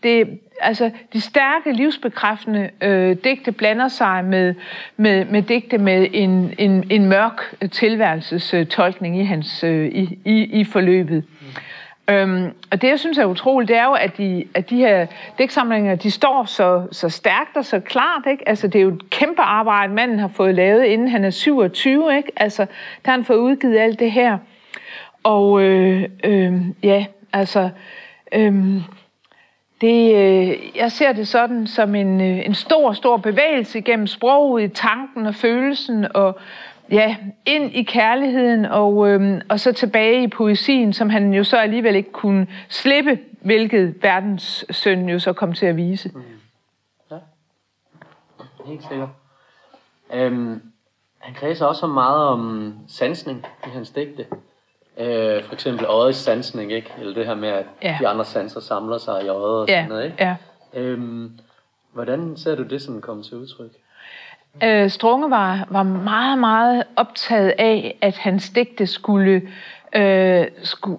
[0.03, 4.55] det, altså, de stærke, livsbekræftende øh, digte blander sig med,
[4.97, 10.65] med, med digte med en, en, en mørk tilværelsestolkning i, hans, øh, i, i, i
[10.65, 11.25] forløbet.
[11.41, 11.47] Mm.
[12.11, 15.07] Øhm, og det, jeg synes er utroligt, det er jo, at de, at de her
[15.39, 18.23] dæksamlinger, de står så, så stærkt og så klart.
[18.31, 18.49] Ikke?
[18.49, 22.17] Altså, det er jo et kæmpe arbejde, manden har fået lavet, inden han er 27.
[22.17, 22.33] Ikke?
[22.37, 22.67] Altså,
[23.05, 24.39] der har han fået udgivet alt det her.
[25.23, 27.71] Og øh, øh, ja, altså...
[28.35, 28.55] Øh,
[29.83, 34.65] det, øh, jeg ser det sådan som en, øh, en stor, stor bevægelse gennem sproget,
[34.65, 36.39] i tanken og følelsen, og
[36.91, 37.17] ja,
[37.47, 41.97] ind i kærligheden og, øhm, og så tilbage i poesien, som han jo så alligevel
[41.97, 46.11] ikke kunne slippe, hvilket verdens søn jo så kom til at vise.
[46.15, 46.23] Mm.
[47.11, 47.17] Ja,
[48.67, 49.09] helt sikkert.
[50.15, 50.63] Øhm,
[51.19, 54.27] han kredser også meget om sansning i hans digte.
[54.99, 56.93] Øh, for eksempel øjets sansning, ikke?
[57.01, 57.97] Eller det her med, at ja.
[58.01, 59.75] de andre sanser samler sig i øjet og ja.
[59.75, 60.17] sådan noget, ikke?
[60.25, 60.37] Ja.
[60.75, 61.39] Øhm,
[61.93, 63.71] hvordan ser du det sådan komme til udtryk?
[64.63, 69.49] Øh, Strunge var, var meget, meget optaget af, at hans digte skulle,
[69.93, 70.99] øh, skulle,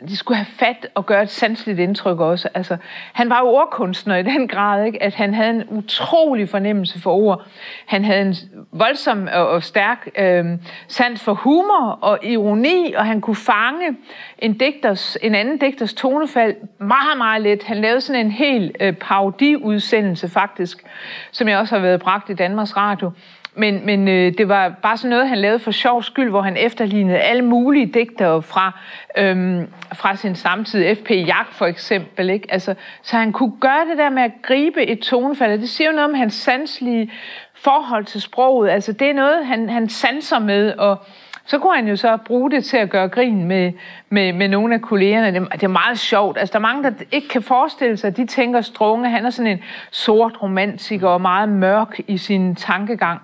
[0.00, 2.48] de skulle have fat og gøre et sanseligt indtryk også.
[2.54, 2.76] Altså,
[3.12, 5.02] han var jo ordkunstner i den grad, ikke?
[5.02, 7.46] at han havde en utrolig fornemmelse for ord.
[7.86, 8.34] Han havde en
[8.72, 10.44] voldsom og, og stærk øh,
[10.88, 13.96] sans for humor og ironi, og han kunne fange
[14.38, 17.62] en, digters, en anden digters tonefald meget, meget let.
[17.62, 20.84] Han lavede sådan en hel øh, parodiudsendelse faktisk,
[21.30, 23.10] som jeg også har været bragt i Danmarks Radio,
[23.56, 26.56] men, men øh, det var bare sådan noget, han lavede for sjov skyld, hvor han
[26.56, 28.78] efterlignede alle mulige digtere fra,
[29.18, 30.96] øhm, fra sin samtid.
[30.96, 31.10] F.P.
[31.10, 32.30] Jak for eksempel.
[32.30, 32.52] Ikke?
[32.52, 35.60] Altså, så han kunne gøre det der med at gribe et tonefald.
[35.60, 37.12] Det siger jo noget om hans sanslige
[37.54, 38.70] forhold til sproget.
[38.70, 40.98] Altså, det er noget, han, han sanser med, og
[41.46, 43.72] så kunne han jo så bruge det til at gøre grin med,
[44.08, 45.40] med, med nogle af kollegerne.
[45.40, 46.38] Det, det er meget sjovt.
[46.38, 49.10] Altså, der er mange, der ikke kan forestille sig, at de tænker Strunge.
[49.10, 53.20] Han er sådan en sort romantiker og meget mørk i sin tankegang.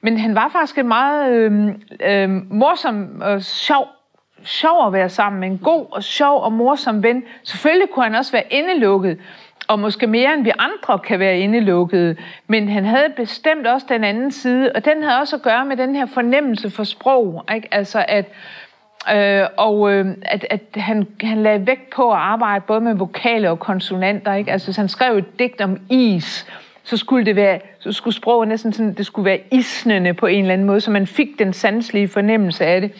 [0.00, 1.68] Men han var faktisk en meget øh,
[2.00, 3.86] øh, morsom og sjov
[4.44, 7.22] sjov at være sammen med en god og sjov og morsom ven.
[7.42, 9.18] Selvfølgelig kunne han også være indelukket,
[9.68, 14.04] og måske mere end vi andre kan være indelukkede, men han havde bestemt også den
[14.04, 17.68] anden side, og den havde også at gøre med den her fornemmelse for sprog, ikke?
[17.70, 18.26] altså at
[19.12, 23.50] Øh, og øh, at, at han, han lagde vægt på at arbejde både med vokaler
[23.50, 24.34] og konsonanter.
[24.34, 24.52] Ikke?
[24.52, 26.46] Altså, hvis han skrev et digt om is,
[26.84, 30.40] så skulle det være, så skulle sproget næsten sådan, det skulle være isnende på en
[30.40, 32.92] eller anden måde, så man fik den sanselige fornemmelse af det.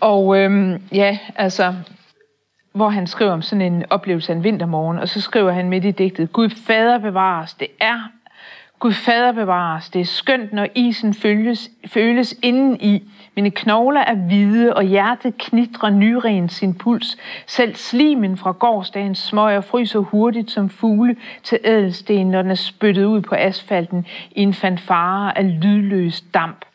[0.00, 1.74] Og øh, ja, altså,
[2.76, 5.84] hvor han skriver om sådan en oplevelse af en vintermorgen, og så skriver han midt
[5.84, 8.00] i digtet, Gud fader bevares, det er
[8.78, 13.02] Gud fader bevares, det er skønt, når isen føles, føles inden i.
[13.36, 17.16] Mine knogler er hvide, og hjertet knitrer nyrent sin puls.
[17.46, 23.04] Selv slimen fra gårdsdagens smøger fryser hurtigt som fugle til ædelsten, når den er spyttet
[23.04, 26.65] ud på asfalten i en fanfare af lydløs damp.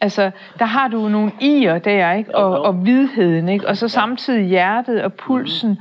[0.00, 2.34] Altså, der har du nogle ier der, ikke?
[2.34, 3.68] Og, og vidheden, ikke?
[3.68, 5.78] Og så samtidig hjertet og pulsen.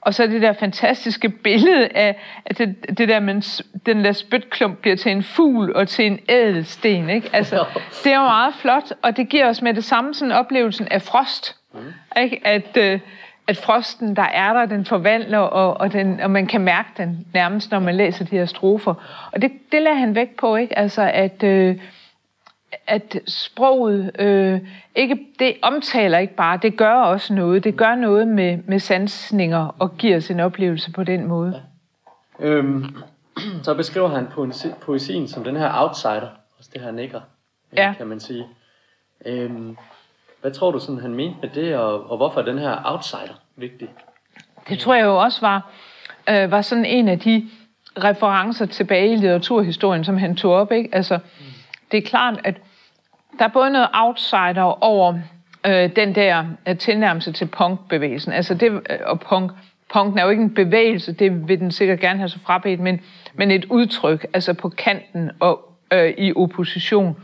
[0.00, 4.78] Og så det der fantastiske billede af, at det, det der, med den der spytklump
[4.78, 7.10] bliver til en fugl og til en ædelsten.
[7.10, 7.30] Ikke?
[7.32, 7.64] Altså,
[8.04, 11.02] det er jo meget flot, og det giver os med det samme sådan oplevelsen af
[11.02, 11.56] frost.
[11.74, 11.80] Mm.
[12.22, 12.40] Ikke?
[12.44, 13.00] At, øh,
[13.46, 17.26] at frosten, der er der, den forvandler, og, og, den, og man kan mærke den
[17.34, 18.94] nærmest, når man læser de her strofer.
[19.32, 20.78] Og det, det lader han væk på, ikke?
[20.78, 21.42] Altså, at...
[21.42, 21.76] Øh,
[22.86, 24.60] at sproget øh,
[24.94, 27.64] ikke, det omtaler ikke bare, det gør også noget.
[27.64, 31.62] Det gør noget med, med sansninger og giver os en oplevelse på den måde.
[32.40, 32.46] Ja.
[32.46, 32.96] Øhm,
[33.62, 34.26] så beskriver han
[34.80, 37.20] poesien som den her outsider, også det her nikker,
[37.76, 37.94] ja.
[37.98, 38.46] kan man sige.
[39.26, 39.76] Øhm,
[40.40, 43.40] hvad tror du sådan, han mente med det, og, og hvorfor er den her outsider
[43.56, 43.88] vigtig?
[44.68, 45.70] Det tror jeg jo også var,
[46.28, 47.48] øh, var sådan en af de
[47.98, 50.72] referencer tilbage i litteraturhistorien, som han tog op.
[50.72, 50.88] Ikke?
[50.92, 51.44] Altså, mm.
[51.90, 52.56] Det er klart, at
[53.38, 55.18] der er både noget outsider over
[55.66, 58.32] øh, den der øh, tilnærmelse til punkbevægelsen.
[58.32, 59.52] Altså det, øh, og punk,
[59.92, 63.00] punken er jo ikke en bevægelse, det vil den sikkert gerne have så frabedt, men,
[63.34, 67.16] men et udtryk, altså på kanten og øh, i opposition.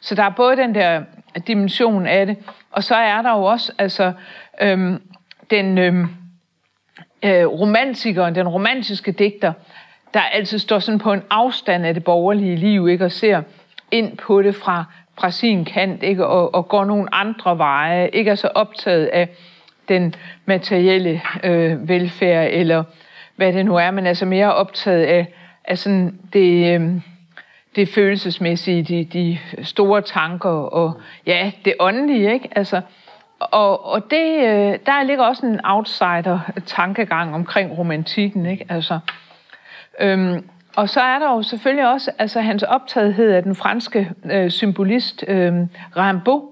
[0.00, 1.02] Så der er både den der
[1.46, 2.36] dimension af det,
[2.70, 4.12] og så er der jo også altså,
[4.60, 5.02] øhm,
[5.50, 6.08] den øhm,
[7.22, 9.52] øh, romantikeren, den romantiske digter,
[10.14, 13.42] der altid står sådan på en afstand af det borgerlige liv, ikke, og ser
[13.90, 14.84] ind på det fra,
[15.18, 19.28] fra sin kant, ikke, og, og går nogle andre veje, ikke er så optaget af
[19.88, 20.14] den
[20.46, 22.84] materielle øh, velfærd, eller
[23.36, 25.26] hvad det nu er, men altså mere optaget af,
[25.64, 27.00] af sådan det, øh,
[27.76, 32.48] det følelsesmæssige, de, de store tanker, og ja, det åndelige, ikke?
[32.52, 32.80] Altså,
[33.40, 38.66] og, og det, øh, der ligger også en outsider-tankegang omkring romantikken, ikke?
[38.68, 38.98] Altså,
[40.00, 44.50] øhm, og så er der jo selvfølgelig også altså, hans optagethed af den franske øh,
[44.50, 45.52] symbolist øh,
[45.96, 46.42] Rimbaud,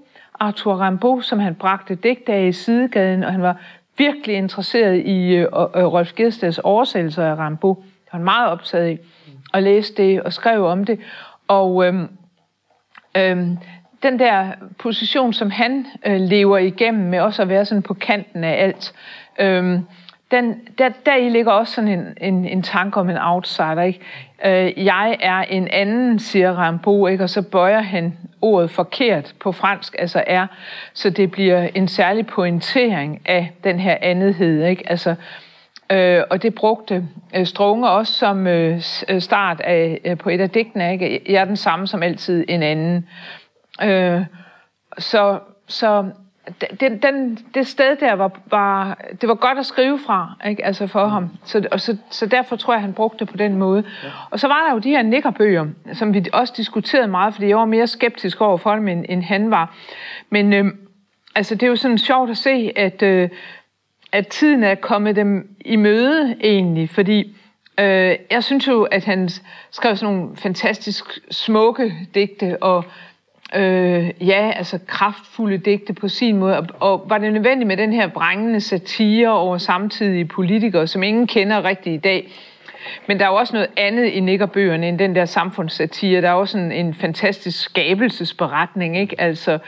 [0.40, 3.56] Arthur Rimbaud, som han bragte digt af i sidegaden, og han var
[3.96, 7.76] virkelig interesseret i øh, øh, Rolf Gerdstads oversættelser af Rimbaud.
[8.10, 8.98] Han var meget optaget i
[9.54, 11.00] at læse det og skrev om det.
[11.48, 11.94] Og øh,
[13.16, 13.46] øh,
[14.02, 18.44] den der position, som han øh, lever igennem med også at være sådan på kanten
[18.44, 18.94] af alt,
[19.38, 19.80] øh,
[20.30, 23.82] den, der, der i ligger også sådan en, en, en tanke om en outsider.
[23.82, 24.00] Ikke?
[24.44, 27.24] Øh, jeg er en anden, siger Rimbaud, ikke?
[27.24, 30.46] og så bøjer han ordet forkert på fransk, altså er,
[30.94, 34.64] så det bliver en særlig pointering af den her andethed.
[34.64, 34.90] Ikke?
[34.90, 35.14] Altså,
[35.92, 40.40] øh, og det brugte øh, Strunge også som øh, øh, start af, øh, på et
[40.40, 40.92] af digtene.
[40.92, 41.22] Ikke?
[41.28, 43.08] Jeg er den samme som altid en anden.
[43.82, 44.22] Øh,
[44.98, 45.38] så,
[45.68, 46.10] så
[46.80, 50.64] den, den, det sted der var, var, det var godt at skrive fra, ikke?
[50.64, 51.12] Altså for mm.
[51.12, 51.30] ham.
[51.44, 53.84] Så, og så, så derfor tror jeg, han brugte det på den måde.
[54.04, 54.08] Ja.
[54.30, 57.56] Og så var der jo de her nikkerbøger, som vi også diskuterede meget, fordi jeg
[57.56, 59.76] var mere skeptisk over for dem, end, end han var.
[60.30, 60.64] Men øh,
[61.34, 63.28] altså, det er jo sådan sjovt at se, at, øh,
[64.12, 67.36] at tiden er kommet dem i møde egentlig, fordi
[67.80, 69.28] øh, jeg synes jo, at han
[69.70, 72.84] skrev sådan nogle fantastisk smukke digte, og
[73.54, 76.58] øh, ja, altså kraftfulde digte på sin måde.
[76.58, 81.26] Og, og var det nødvendigt med den her brængende satire over samtidige politikere, som ingen
[81.26, 82.32] kender rigtigt i dag?
[83.08, 86.22] Men der er jo også noget andet i nikkerbøgerne end den der samfundssatire.
[86.22, 89.20] Der er også en, en fantastisk skabelsesberetning, ikke?
[89.20, 89.58] Altså,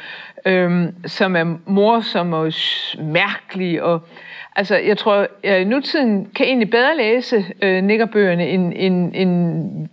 [0.46, 2.52] øhm, som er morsom og
[2.98, 4.00] mærkelig og
[4.56, 9.88] Altså, jeg tror, jeg i nutiden kan egentlig bedre læse øh, nikkerbøgerne, end, end, end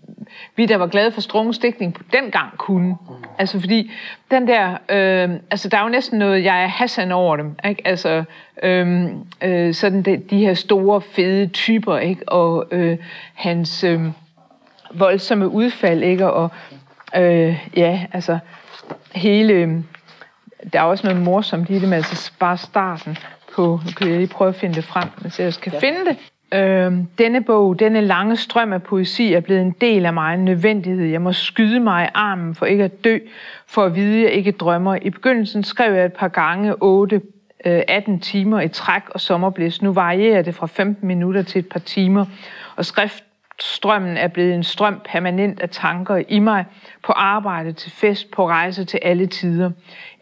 [0.56, 2.88] vi, der var glade for Strungens dækning på dengang kunne.
[2.88, 3.15] Mm.
[3.38, 3.92] Altså, fordi
[4.32, 4.72] den der...
[4.89, 7.88] Øh, altså, der er jo næsten noget, jeg er Hassan over dem, ikke?
[7.88, 8.24] Altså,
[8.63, 9.06] øh,
[9.42, 12.30] øh, sådan de, de her store, fede typer, ikke?
[12.30, 12.98] Og øh,
[13.34, 14.02] hans øh,
[14.94, 16.32] voldsomme udfald, ikke?
[16.32, 16.50] Og
[17.15, 18.39] øh, ja, altså,
[19.15, 19.84] hele...
[20.74, 23.18] Der er også noget morsomt i det med altså bare starten
[23.56, 25.80] på, nu kan jeg lige prøve at finde det frem, hvis jeg skal ja.
[25.80, 26.18] finde det.
[26.53, 30.45] Øh, denne bog, denne lange strøm af poesi er blevet en del af mig, en
[30.45, 31.05] nødvendighed.
[31.05, 33.17] Jeg må skyde mig i armen for ikke at dø,
[33.67, 34.97] for at vide, at jeg ikke drømmer.
[35.01, 37.21] I begyndelsen skrev jeg et par gange 8
[37.65, 39.81] 18 øh, timer i træk og sommerblæs.
[39.81, 42.25] Nu varierer det fra 15 minutter til et par timer,
[42.75, 43.23] og skrift
[43.62, 46.65] Strømmen er blevet en strøm permanent af tanker i mig,
[47.04, 49.72] på arbejde, til fest, på rejse til alle tider.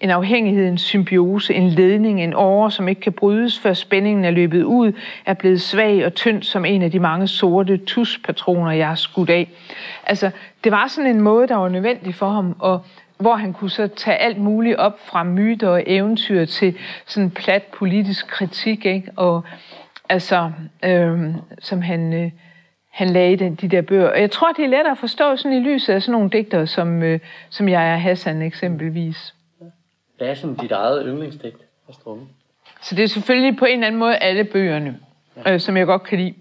[0.01, 4.31] En afhængighed, en symbiose, en ledning, en åre, som ikke kan brydes, før spændingen er
[4.31, 4.91] løbet ud,
[5.25, 9.29] er blevet svag og tynd som en af de mange sorte tuspatroner, jeg har skudt
[9.29, 9.49] af.
[10.03, 10.31] Altså,
[10.63, 12.85] det var sådan en måde, der var nødvendig for ham, og
[13.17, 17.63] hvor han kunne så tage alt muligt op fra myter og eventyr til sådan plat
[17.63, 19.11] politisk kritik, ikke?
[19.15, 19.43] Og
[20.09, 20.51] altså,
[20.85, 21.19] øh,
[21.59, 22.13] som han...
[22.13, 22.31] Øh,
[22.97, 24.09] han lagde den, de der bøger.
[24.09, 26.67] Og jeg tror, det er lettere at forstå sådan i lyset af sådan nogle digtere,
[26.67, 29.33] som, øh, som jeg er Hassan eksempelvis.
[30.17, 31.55] Hvad er sådan dit eget yndlingsdigt
[31.87, 32.27] af Strunge?
[32.81, 34.99] Så det er selvfølgelig på en eller anden måde alle bøgerne,
[35.45, 35.53] ja.
[35.53, 36.33] øh, som jeg godt kan lide.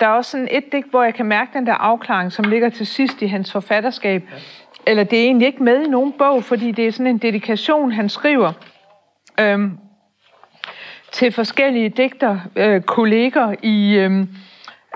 [0.00, 2.68] Der er også sådan et digt, hvor jeg kan mærke den der afklaring, som ligger
[2.68, 4.22] til sidst i hans forfatterskab.
[4.30, 4.36] Ja.
[4.86, 7.92] Eller det er egentlig ikke med i nogen bog, fordi det er sådan en dedikation,
[7.92, 8.52] han skriver
[9.40, 9.78] øhm,
[11.12, 13.94] til forskellige digter, øh, kolleger i...
[13.94, 14.26] Øh,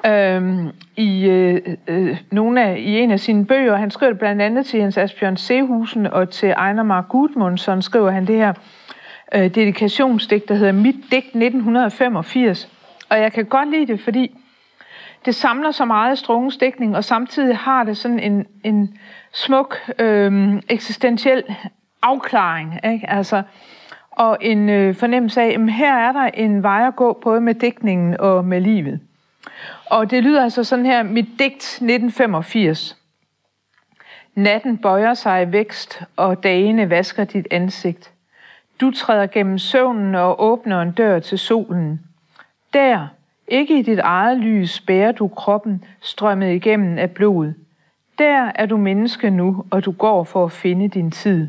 [0.06, 3.76] øhm, i, øh, øh, nogle af, i en af sine bøger.
[3.76, 8.26] Han skriver blandt andet til Jens Asbjørn Sehusen og til Ejner Mark Gudmundsson skriver han
[8.26, 8.52] det her
[9.34, 12.68] øh, dedikationsdigt, der hedder Mit digt 1985.
[13.10, 14.38] Og jeg kan godt lide det, fordi
[15.24, 18.98] det samler så meget strungens dækning, og samtidig har det sådan en, en
[19.32, 21.42] smuk øh, eksistentiel
[22.02, 22.80] afklaring.
[22.92, 23.10] Ikke?
[23.10, 23.42] Altså,
[24.10, 27.54] og en øh, fornemmelse af, at her er der en vej at gå, både med
[27.54, 29.00] dækningen og med livet.
[29.86, 32.96] Og det lyder altså sådan her, mit digt 1985.
[34.34, 38.12] Natten bøjer sig i vækst, og dagene vasker dit ansigt.
[38.80, 42.00] Du træder gennem søvnen og åbner en dør til solen.
[42.72, 43.08] Der,
[43.48, 47.52] ikke i dit eget lys, bærer du kroppen strømmet igennem af blod.
[48.18, 51.48] Der er du menneske nu, og du går for at finde din tid.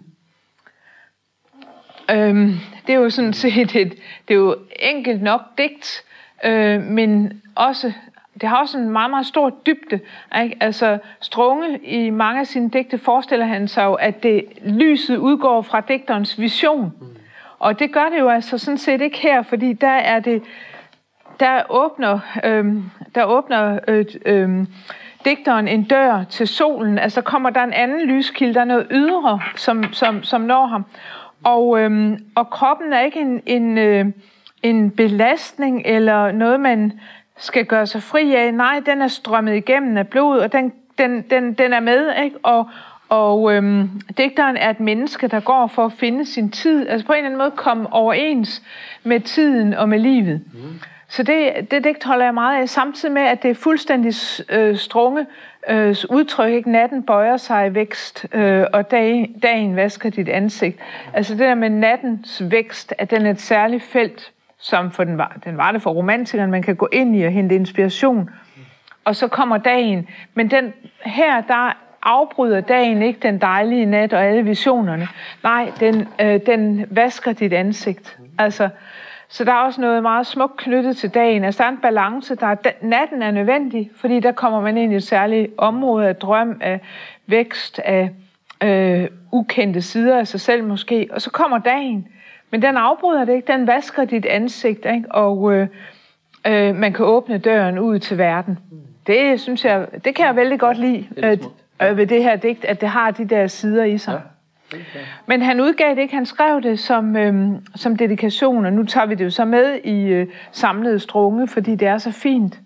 [2.12, 2.54] Øhm,
[2.88, 3.94] det er jo sådan set et,
[4.28, 6.04] det er jo enkelt nok digt,
[6.46, 7.94] øh, men også
[8.42, 10.00] det har også en meget, meget stor dybde.
[10.42, 10.58] Ikke?
[10.60, 15.62] Altså, Strunge i mange af sine digte forestiller han sig jo, at det lyset udgår
[15.62, 16.94] fra digterens vision.
[17.02, 17.08] Mm.
[17.60, 20.44] Og det gør det jo altså sådan set ikke her, fordi der er det,
[21.40, 22.84] der åbner, øhm,
[23.16, 24.66] der åbner øh, øh,
[25.26, 27.00] digteren en dør til solen.
[27.00, 30.86] Altså kommer der en anden lyskilde, der er noget ydre, som, som, som når ham.
[31.44, 34.06] Og, øhm, og kroppen er ikke en, en, øh,
[34.64, 37.00] en belastning eller noget, man
[37.44, 38.54] skal gøre sig fri af.
[38.54, 42.12] Nej, den er strømmet igennem af blod, og den, den, den, den er med.
[42.24, 42.38] Ikke?
[42.44, 42.70] Og,
[43.10, 46.90] og øhm, digteren er et menneske, der går for at finde sin tid.
[46.90, 48.64] Altså på en eller anden måde komme overens
[49.04, 50.42] med tiden og med livet.
[50.54, 50.80] Mm.
[51.08, 54.14] Så det, det digt holder jeg meget af, samtidig med, at det er fuldstændig
[54.50, 55.26] øh, strunge
[55.70, 56.52] øh, udtryk.
[56.52, 56.72] Ikke?
[56.72, 60.80] Natten bøjer sig i vækst, øh, og dag, dagen vasker dit ansigt.
[61.14, 64.32] Altså det der med nattens vækst, at den er et særligt felt,
[64.64, 67.32] som for den var, den var det for romantikeren, man kan gå ind i og
[67.32, 68.30] hente inspiration.
[69.06, 70.08] Og så kommer dagen.
[70.34, 70.74] Men den,
[71.06, 75.08] her, der afbryder dagen ikke den dejlige nat og alle visionerne.
[75.44, 78.18] Nej, den, øh, den vasker dit ansigt.
[78.38, 78.70] Altså,
[79.30, 81.44] så der er også noget meget smukt knyttet til dagen.
[81.44, 82.36] Altså der er en balance.
[82.36, 86.16] Der er, natten er nødvendig, fordi der kommer man ind i et særligt område af
[86.16, 86.80] drøm, af
[87.28, 88.10] vækst, af
[88.64, 91.08] øh, ukendte sider af sig selv måske.
[91.12, 92.08] Og så kommer dagen.
[92.54, 93.52] Men den afbryder det ikke.
[93.52, 95.12] Den vasker dit ansigt, ikke?
[95.12, 95.68] og øh,
[96.48, 98.60] øh, man kan åbne døren ud til verden.
[99.08, 101.38] Det synes jeg, det kan jeg vældig godt lide øh,
[101.82, 104.22] øh, ved det her digt, at det har de der sider i sig.
[104.74, 104.80] Ja.
[105.26, 109.06] Men han udgav det ikke, han skrev det som, øhm, som dedikation, og nu tager
[109.06, 112.60] vi det jo så med i øh, samlede strunge, fordi det er så fint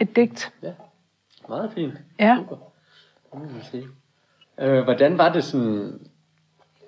[0.00, 0.52] et digt.
[0.62, 0.70] Ja,
[1.48, 1.94] meget fint.
[2.18, 2.36] Ja.
[2.36, 2.56] Super.
[4.60, 5.98] Øh, hvordan var det sådan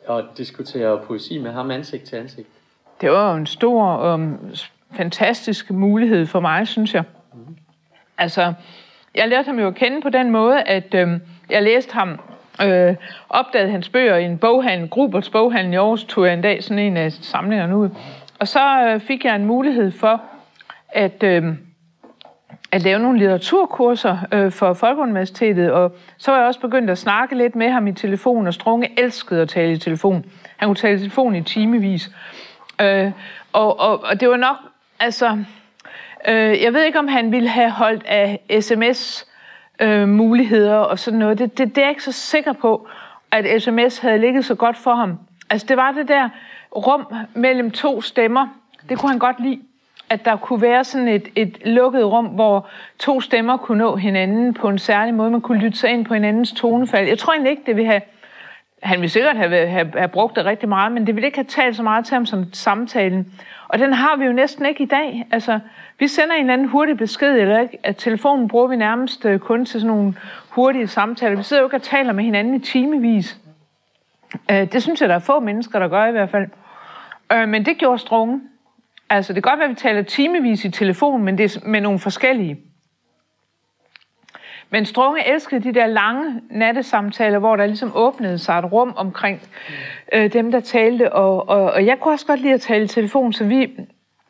[0.08, 2.48] at diskutere poesi med ham ansigt til ansigt?
[3.00, 4.38] Det var jo en stor og um,
[4.96, 7.02] fantastisk mulighed for mig, synes jeg.
[7.32, 7.56] Mm.
[8.18, 8.52] Altså,
[9.14, 11.08] jeg lærte ham jo at kende på den måde, at øh,
[11.50, 12.20] jeg læste ham
[12.62, 12.96] øh,
[13.28, 16.78] opdagede hans bøger i en boghandel, Gruberts boghandel i Aarhus, tog jeg en dag sådan
[16.78, 17.88] en af samlingerne ud.
[18.38, 20.22] Og så øh, fik jeg en mulighed for
[20.88, 21.44] at, øh,
[22.72, 27.36] at lave nogle litteraturkurser øh, for Folkeuniversitetet, og så var jeg også begyndt at snakke
[27.36, 30.24] lidt med ham i telefon, og Strunge elskede at tale i telefon.
[30.56, 32.10] Han kunne tale i telefon i timevis.
[32.80, 33.12] Øh,
[33.52, 34.56] og, og, og det var nok,
[35.00, 35.44] altså,
[36.28, 39.26] øh, jeg ved ikke, om han ville have holdt af sms
[39.80, 41.38] øh, muligheder og sådan noget.
[41.38, 42.88] Det, det, det er jeg ikke så sikker på,
[43.30, 45.18] at sms havde ligget så godt for ham.
[45.50, 46.28] Altså det var det der
[46.76, 48.46] rum mellem to stemmer.
[48.88, 49.60] Det kunne han godt lide.
[50.10, 52.68] At der kunne være sådan et, et lukket rum, hvor
[52.98, 55.30] to stemmer kunne nå hinanden på en særlig måde.
[55.30, 57.08] Man kunne lytte sig ind på hinandens tonefald.
[57.08, 58.00] Jeg tror egentlig ikke, det vil have...
[58.82, 61.44] Han ville sikkert have, have, have brugt det rigtig meget, men det ville ikke have
[61.44, 63.32] talt så meget til ham som samtalen.
[63.68, 65.26] Og den har vi jo næsten ikke i dag.
[65.32, 65.58] Altså,
[65.98, 67.78] vi sender en eller anden hurtig besked, eller ikke?
[67.82, 70.14] At telefonen bruger vi nærmest øh, kun til sådan nogle
[70.48, 71.36] hurtige samtaler.
[71.36, 73.38] Vi sidder jo ikke og taler med hinanden i timevis.
[74.50, 76.48] Øh, det synes jeg, der er få mennesker, der gør i hvert fald.
[77.32, 78.40] Øh, men det gjorde Strunge.
[79.10, 81.80] Altså, det kan godt være, at vi taler timevis i telefon, men det er med
[81.80, 82.60] nogle forskellige.
[84.70, 89.40] Men Strunge elskede de der lange nattesamtaler, hvor der ligesom åbnede sig et rum omkring
[90.12, 91.12] øh, dem, der talte.
[91.12, 93.70] Og, og, og jeg kunne også godt lide at tale i telefon, så vi,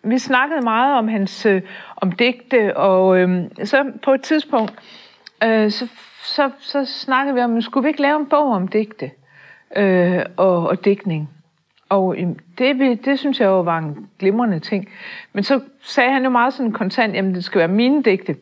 [0.03, 1.63] vi snakkede meget om hans øh,
[1.97, 4.75] om digte, og øh, så på et tidspunkt,
[5.45, 5.89] øh, så,
[6.25, 9.11] så, så snakkede vi om, skulle vi ikke lave en bog om digte
[9.77, 11.31] øh, og, og digtning?
[11.91, 12.17] Og
[12.59, 14.89] det, det synes jeg jo var en glimrende ting.
[15.33, 18.37] Men så sagde han jo meget sådan kontant, jamen det skal være mine digte.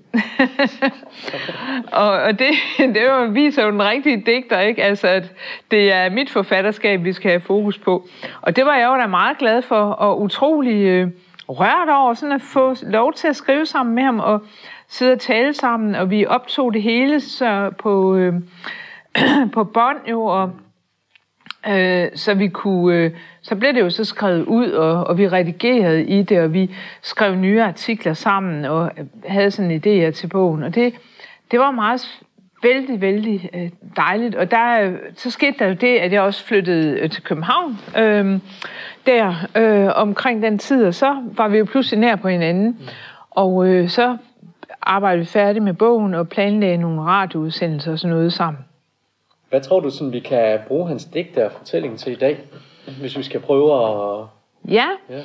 [1.92, 2.50] og, og det,
[2.94, 4.82] det jo, viser jo den rigtige digter, ikke?
[4.84, 5.32] Altså, at
[5.70, 8.08] det er mit forfatterskab, vi skal have fokus på.
[8.40, 11.10] Og det var jeg jo da meget glad for, og utrolig øh,
[11.48, 14.42] rørt over, sådan at få lov til at skrive sammen med ham, og
[14.88, 18.34] sidde og tale sammen, og vi optog det hele så på, øh,
[19.54, 20.52] på bånd jo, og
[21.66, 23.10] øh, så vi kunne, øh,
[23.42, 26.74] så blev det jo så skrevet ud, og, og vi redigerede i det, og vi
[27.02, 28.90] skrev nye artikler sammen, og
[29.26, 30.94] havde sådan idéer til bogen, og det,
[31.50, 32.20] det var meget
[32.62, 34.34] vældig, vældig øh, dejligt.
[34.34, 38.40] Og der, så skete der jo det, at jeg også flyttede øh, til København øh,
[39.06, 42.66] der øh, omkring den tid, og så var vi jo pludselig nær på hinanden.
[42.66, 42.88] Mm.
[43.30, 44.16] Og øh, så
[44.82, 48.64] arbejdede vi færdigt med bogen og planlagde nogle radioudsendelser og sådan noget sammen.
[49.50, 52.38] Hvad tror du, sådan, vi kan bruge hans digte og fortælling til i dag?
[53.00, 54.26] Hvis vi skal prøve at...
[54.68, 55.20] Ja, Ja.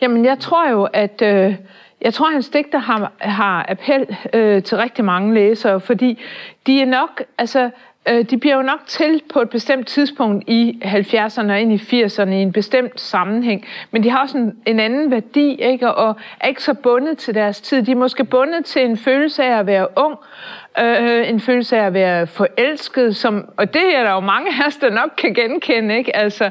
[0.00, 1.54] Jamen, jeg tror jo, at øh,
[2.00, 6.20] jeg tror, at hans digter har, har appel øh, til rigtig mange læsere, fordi
[6.66, 7.70] de er nok, altså,
[8.08, 12.04] øh, de bliver jo nok til på et bestemt tidspunkt i 70'erne og ind i
[12.04, 15.94] 80'erne i en bestemt sammenhæng, men de har også en, en anden værdi, ikke?
[15.94, 17.82] og er ikke så bundet til deres tid.
[17.82, 20.16] De er måske bundet til en følelse af at være ung,
[20.78, 24.66] øh, en følelse af at være forelsket, som, og det er der jo mange af
[24.66, 26.16] os, der nok kan genkende, ikke?
[26.16, 26.50] Altså,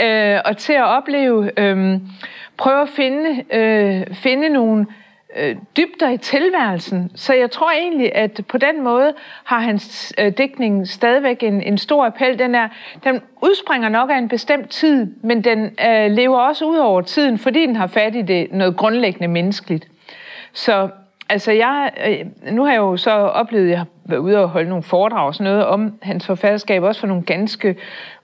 [0.00, 2.00] øh, og til at opleve, øh,
[2.56, 4.86] prøve at finde, øh, finde nogle
[5.36, 7.10] øh, dybder i tilværelsen.
[7.14, 9.14] Så jeg tror egentlig, at på den måde
[9.44, 12.38] har hans øh, digtning stadigvæk en, en stor appel.
[12.38, 12.68] Den, er,
[13.04, 17.38] den udspringer nok af en bestemt tid, men den øh, lever også ud over tiden,
[17.38, 19.86] fordi den har fat i det noget grundlæggende menneskeligt.
[20.52, 20.88] Så
[21.30, 24.48] altså jeg, øh, nu har jeg jo så oplevet, at jeg har været ude og
[24.48, 27.76] holde nogle foredrag og sådan noget om hans forfatterskab, også for nogle ganske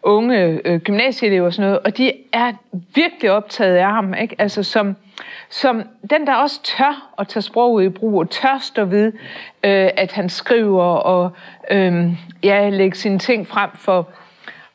[0.02, 2.52] unge øh, gymnasieelever og sådan noget, og de er
[2.94, 4.36] virkelig optaget af ham, ikke?
[4.38, 4.96] Altså som,
[5.50, 9.12] som den, der også tør at tage sproget i brug, og tør stå ved,
[9.64, 11.30] øh, at han skriver og
[11.70, 12.07] øh,
[12.42, 14.09] ja, lægge sine ting frem for,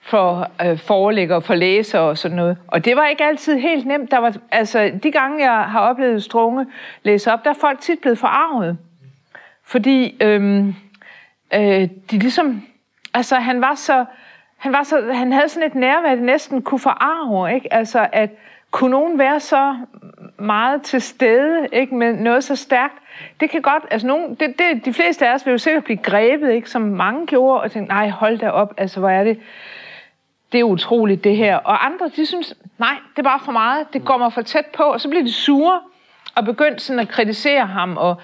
[0.02, 2.58] for øh, forelægger for læsere og sådan noget.
[2.68, 4.12] Og det var ikke altid helt nemt.
[4.12, 6.66] Der var, altså, de gange, jeg har oplevet Strunge
[7.04, 8.78] læse op, der er folk tit blevet forarvet.
[9.64, 10.68] Fordi øh,
[11.54, 12.62] øh, de ligesom...
[13.14, 14.06] Altså, han var så...
[14.58, 17.74] Han, var så, han havde sådan et nærvær, det næsten kunne forarve, ikke?
[17.74, 18.30] Altså, at
[18.72, 19.76] kunne nogen være så
[20.40, 21.96] meget til stede, ikke?
[21.96, 22.94] Med noget så stærkt.
[23.40, 25.98] Det kan godt, altså nogen, det, det, de fleste af os vil jo sikkert blive
[25.98, 26.70] grebet, ikke?
[26.70, 29.40] Som mange gjorde, og tænkte, nej, hold da op, altså, hvor er det,
[30.52, 31.56] det er utroligt det her.
[31.56, 34.66] Og andre, de synes, nej, det er bare for meget, det går mig for tæt
[34.66, 35.80] på, og så bliver de sure,
[36.36, 38.16] og begynder sådan at kritisere ham, og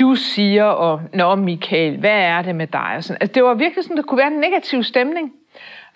[0.00, 2.94] du siger, og nå Michael, hvad er det med dig?
[2.96, 3.18] Og sådan.
[3.20, 5.32] Altså, det var virkelig sådan, der kunne være en negativ stemning.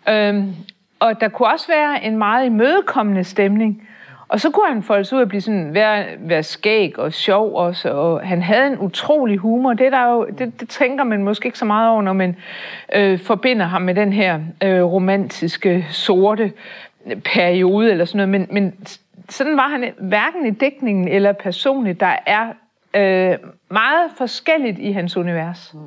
[0.08, 0.54] Øhm,
[1.00, 3.87] og der kunne også være en meget imødekommende stemning.
[4.28, 7.56] Og så kunne han folde sig ud og blive sådan, være, være skæg og sjov
[7.56, 9.72] også, og han havde en utrolig humor.
[9.72, 12.36] Det, der jo, det, det tænker man måske ikke så meget over, når man
[12.94, 16.52] øh, forbinder ham med den her øh, romantiske, sorte
[17.24, 18.28] periode eller sådan noget.
[18.28, 18.86] Men, men
[19.28, 22.00] sådan var han hverken i dækningen eller personligt.
[22.00, 22.46] Der er
[22.94, 23.38] øh,
[23.70, 25.74] meget forskelligt i hans univers.
[25.74, 25.80] Mm.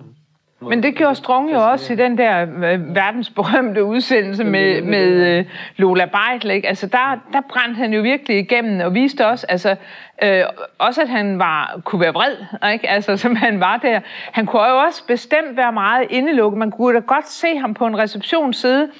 [0.62, 5.45] Men det gjorde Strong jo også i den der øh, verdensberømte udsendelse med, med øh,
[5.76, 6.51] Lola Beitel.
[6.51, 6.68] Ikke?
[6.68, 9.76] Altså der, der brændte han jo virkelig igennem og viste også, altså,
[10.24, 10.43] øh,
[10.78, 12.36] også at han var, kunne være vred,
[12.74, 12.89] ikke?
[12.89, 13.99] Altså, som han var der.
[14.32, 16.59] Han kunne jo også bestemt være meget indelukket.
[16.59, 18.91] Man kunne da godt se ham på en reception sidde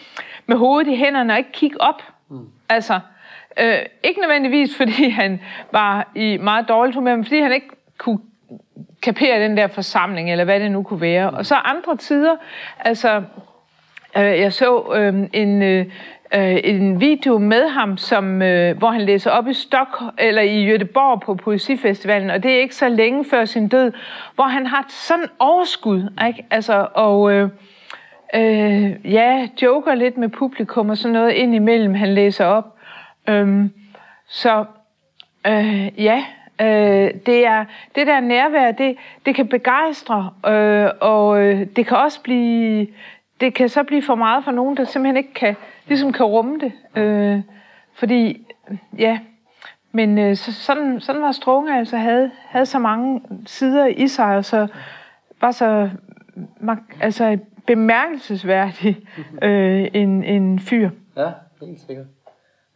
[0.48, 2.04] med hovedet i hænderne og ikke kigge op.
[2.30, 2.48] Mm.
[2.70, 3.00] Altså,
[3.60, 5.42] øh, ikke nødvendigvis fordi han
[5.72, 8.20] var i meget dårligt humør, men fordi han ikke kunne
[9.02, 11.30] kapere den der forsamling, eller hvad det nu kunne være.
[11.30, 12.36] Og så andre tider,
[12.80, 13.24] altså,
[14.18, 15.86] øh, jeg så øhm, øh, en, øh,
[16.64, 21.20] en video med ham, som, øh, hvor han læser op i Stok eller i Göteborg
[21.20, 23.92] på Poesifestivalen, og det er ikke så længe før sin død,
[24.36, 26.46] hvor han har sådan overskud, ikke?
[26.52, 27.50] Altså, og øh,
[28.36, 32.76] øh, ja, joker lidt med publikum og sådan noget ind imellem, han læser op.
[33.30, 33.74] Øhm,
[34.28, 34.66] så
[35.48, 36.26] øh, ja,
[36.62, 41.98] Øh, det er det der nærvær, det, det kan begejstre, øh, og øh, det kan
[41.98, 42.88] også blive,
[43.42, 45.56] det kan så blive for meget for nogen, der simpelthen ikke kan,
[45.88, 46.72] ligesom kan rumme det.
[46.96, 47.42] Øh,
[47.94, 48.48] fordi,
[48.98, 49.20] ja,
[49.92, 54.38] men øh, så, sådan, sådan var Strunge altså, havde, havde så mange sider i sig,
[54.38, 54.68] og så
[55.42, 55.90] var så
[57.02, 57.38] altså,
[57.68, 58.98] bemærkelsesværdig
[59.42, 60.90] øh, en, en fyr.
[61.18, 61.32] Ja,
[61.62, 62.06] helt sikkert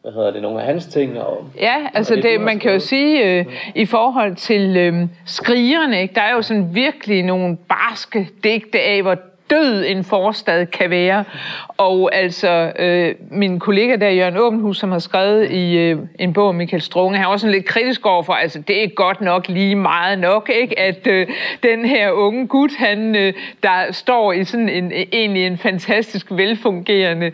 [0.06, 1.20] hvad hedder det, nogle af hans ting.
[1.20, 3.46] Og, ja, altså og det, det man kan jo sige øh,
[3.76, 6.16] i forhold til øh, skrigerne, ikke?
[6.16, 9.16] der er jo sådan virkelig nogle barske digte af, hvor
[9.50, 11.24] død en forstad kan være.
[11.68, 16.48] Og altså, øh, min kollega der, Jørgen Åbenhus, som har skrevet i øh, en bog
[16.48, 19.76] om Michael Strunge, han var sådan lidt kritisk overfor, altså det er godt nok lige
[19.76, 20.80] meget nok, ikke?
[20.80, 21.28] at øh,
[21.64, 23.34] den her unge gut, han, øh,
[23.64, 27.34] der står i sådan en, egentlig en fantastisk velfungerende øh,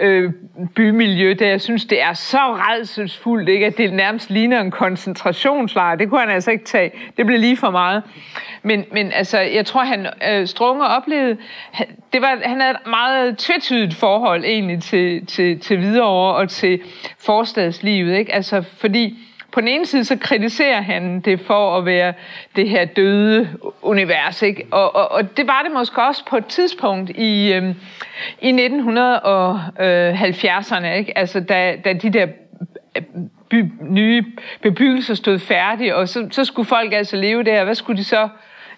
[0.00, 0.32] øh,
[0.74, 3.66] bymiljø, der jeg synes, det er så redselsfuldt, ikke?
[3.66, 5.94] at det nærmest ligner en koncentrationslejr.
[5.94, 6.90] Det kunne han altså ikke tage.
[7.16, 8.02] Det blev lige for meget.
[8.62, 11.36] Men, men altså, jeg tror, han øh, Strunge oplevede,
[12.12, 16.80] det var, han havde et meget tvetydigt forhold egentlig til, til, til Hvidovre og til
[17.18, 18.18] forstadslivet.
[18.18, 18.34] Ikke?
[18.34, 19.18] Altså, fordi
[19.52, 22.12] på den ene side så kritiserer han det for at være
[22.56, 23.48] det her døde
[23.82, 24.66] univers, ikke?
[24.70, 27.74] Og, og, og det var det måske også på et tidspunkt i, øh,
[28.40, 31.18] i 1970'erne, ikke?
[31.18, 32.26] Altså da, da de der
[33.48, 34.24] by, nye
[34.62, 37.64] bebyggelser stod færdige, og så, så skulle folk altså leve der.
[37.64, 38.28] Hvad skulle de så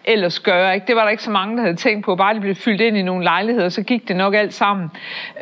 [0.05, 0.75] ellers gøre.
[0.75, 0.87] Ikke?
[0.87, 2.17] Det var der ikke så mange, der havde tænkt på.
[2.17, 4.91] Bare de blev fyldt ind i nogle lejligheder, så gik det nok alt sammen.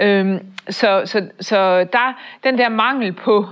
[0.00, 3.46] Øhm, så, så, så der, den der mangel på,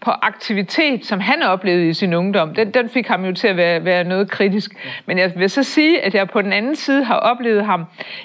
[0.00, 3.56] på aktivitet, som han oplevede i sin ungdom, den, den fik ham jo til at
[3.56, 4.70] være, være noget kritisk.
[5.06, 7.84] Men jeg vil så sige, at jeg på den anden side har oplevet ham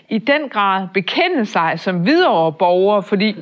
[0.09, 3.35] i den grad bekende sig som videre borger, fordi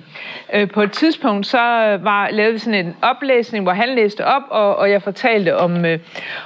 [0.54, 1.58] øh, på et tidspunkt så
[2.02, 6.00] var lavet sådan en oplæsning, hvor han læste op, og, og jeg fortalte om, øh,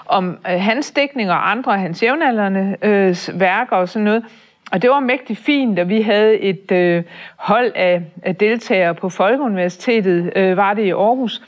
[0.06, 4.24] om øh, hans dækning og andre hans jævnaldrende øh, værker og sådan noget.
[4.74, 7.04] Og det var mægtig fint, og vi havde et øh,
[7.36, 11.42] hold af, af deltagere på Folkeuniversitetet, øh, var det i Aarhus.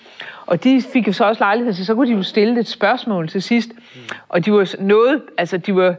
[0.45, 3.27] Og de fik jo så også lejlighed til, så kunne de jo stille et spørgsmål
[3.27, 3.69] til sidst.
[4.29, 5.95] Og de var noget, altså de var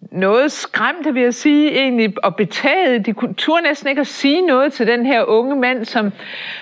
[0.00, 3.06] noget skræmte, vil jeg sige, egentlig, og betaget.
[3.06, 6.12] De kunne turde næsten ikke at sige noget til den her unge mand, som,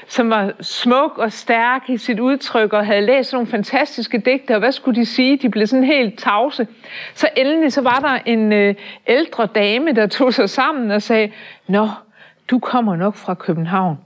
[0.07, 4.59] som var smuk og stærk i sit udtryk, og havde læst nogle fantastiske digte, og
[4.59, 5.37] hvad skulle de sige?
[5.37, 6.67] De blev sådan helt tavse.
[7.15, 8.75] Så endelig så var der en øh,
[9.07, 11.33] ældre dame, der tog sig sammen og sagde,
[11.67, 11.89] Nå,
[12.51, 13.99] du kommer nok fra København.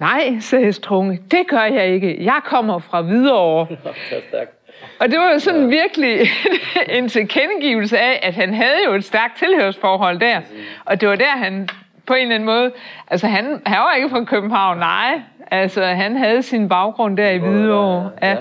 [0.00, 2.24] Nej, sagde Strunge, det gør jeg ikke.
[2.24, 3.66] Jeg kommer fra Hvidovre.
[5.00, 6.20] Og det var jo sådan virkelig
[6.98, 10.40] en tilkendegivelse af, at han havde jo et stærkt tilhørsforhold der.
[10.84, 11.68] Og det var der, han
[12.06, 12.72] på en eller anden måde...
[13.08, 15.20] Altså, han, han var ikke fra København, nej.
[15.50, 18.10] Altså, han havde sin baggrund der i Hvidovre.
[18.22, 18.30] Ja.
[18.30, 18.36] ja.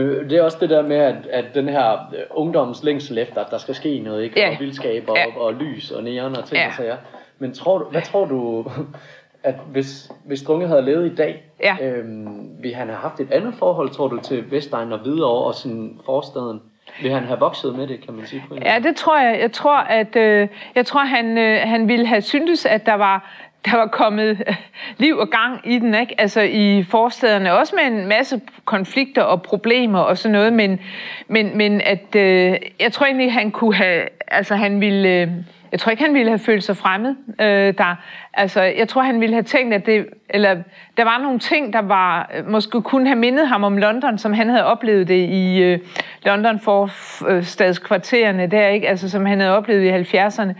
[0.00, 3.50] Det er også det der med, at, at den her øh, ungdommens længsel efter, at
[3.50, 4.40] der skal ske noget, ikke?
[4.40, 4.50] Ja.
[4.50, 5.26] Og vildskab og, ja.
[5.26, 6.66] og, og lys og neon og ting ja.
[6.66, 6.96] og sager.
[7.38, 8.66] Men tror du, hvad tror du,
[9.44, 11.76] at hvis, hvis Drunge havde levet i dag, ja.
[11.82, 15.54] øhm, ville han have haft et andet forhold, tror du, til Vestegn og Hvidovre og
[15.54, 16.60] sådan forstaden?
[17.02, 18.44] Vil han have vokset med det, kan man sige?
[18.48, 19.40] På ja, det tror jeg.
[19.40, 23.30] Jeg tror, at øh, jeg tror, han, øh, han ville have syntes, at der var
[23.64, 24.56] der var kommet øh,
[24.98, 26.20] liv og gang i den, ikke?
[26.20, 30.80] Altså i forstederne, også med en masse konflikter og problemer og sådan noget, men,
[31.28, 35.28] men, men at øh, jeg tror egentlig, han kunne have, altså han ville, øh,
[35.72, 37.96] jeg tror ikke, han ville have følt sig fremmed øh, der.
[38.34, 40.56] Altså, jeg tror, han ville have tænkt, at det, eller
[40.96, 44.48] der var nogle ting, der var, måske kunne have mindet ham om London, som han
[44.48, 45.78] havde oplevet det i øh,
[46.22, 48.88] London forstadskvartererne der, ikke?
[48.88, 50.52] Altså, som han havde oplevet i 70'erne.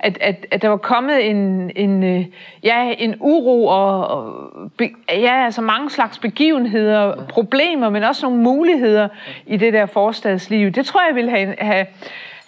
[0.00, 2.24] At, at, at der var kommet en, en, øh,
[2.62, 8.42] ja, en uro og, og be, ja, altså mange slags begivenheder, problemer, men også nogle
[8.42, 9.08] muligheder
[9.46, 10.70] i det der forstadsliv.
[10.70, 11.86] Det tror jeg ville have, have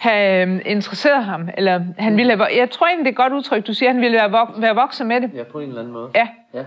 [0.01, 3.33] have øhm, interesseret ham, eller han ville have, jeg tror egentlig, det er et godt
[3.33, 5.31] udtryk, du siger, han ville være, vok- være vokset med det.
[5.33, 6.09] Ja, på en eller anden måde.
[6.15, 6.27] Ja.
[6.53, 6.63] ja.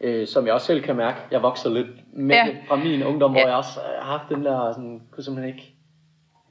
[0.00, 2.44] Øh, som jeg også selv kan mærke, jeg vokser lidt med ja.
[2.46, 3.40] det fra min ungdom, ja.
[3.40, 5.75] hvor jeg også har haft den der, sådan, kunne simpelthen ikke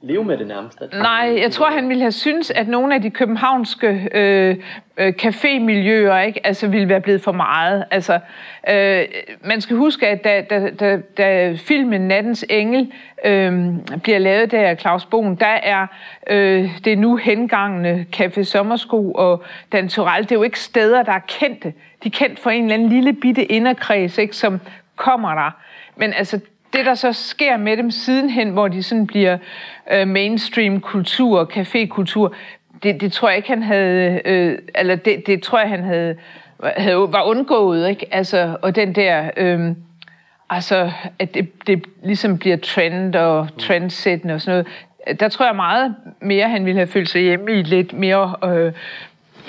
[0.02, 0.82] leve med det nærmest.
[0.82, 4.56] At Nej, jeg tror, han ville have synes, at nogle af de københavnske øh,
[4.96, 7.84] øh, cafémiljøer ikke, altså, ville være blevet for meget.
[7.90, 8.20] Altså,
[8.68, 9.04] øh,
[9.44, 12.92] man skal huske, at da, da, da, da filmen Nattens Engel
[13.24, 15.86] øh, bliver lavet der af Claus Bogen, der er
[16.26, 21.12] øh, det nu hengangne Café Sommersko og Dan Torell, det er jo ikke steder, der
[21.12, 21.72] er kendte.
[22.02, 24.60] De er kendt for en eller anden lille bitte inderkreds, ikke, som
[24.96, 25.50] kommer der.
[25.96, 26.40] Men altså,
[26.76, 29.38] det, der så sker med dem sidenhen, hvor de sådan bliver
[29.92, 32.34] øh, mainstream kultur, cafékultur,
[32.82, 36.16] det, det tror jeg ikke, han havde, øh, eller det, det tror jeg, han havde,
[36.62, 38.14] havde var undgået, ikke?
[38.14, 39.60] Altså, og den der, øh,
[40.50, 45.56] altså, at det, det ligesom bliver trend og trendsættende og sådan noget, der tror jeg
[45.56, 48.72] meget mere, han ville have følt sig hjemme i lidt mere, øh,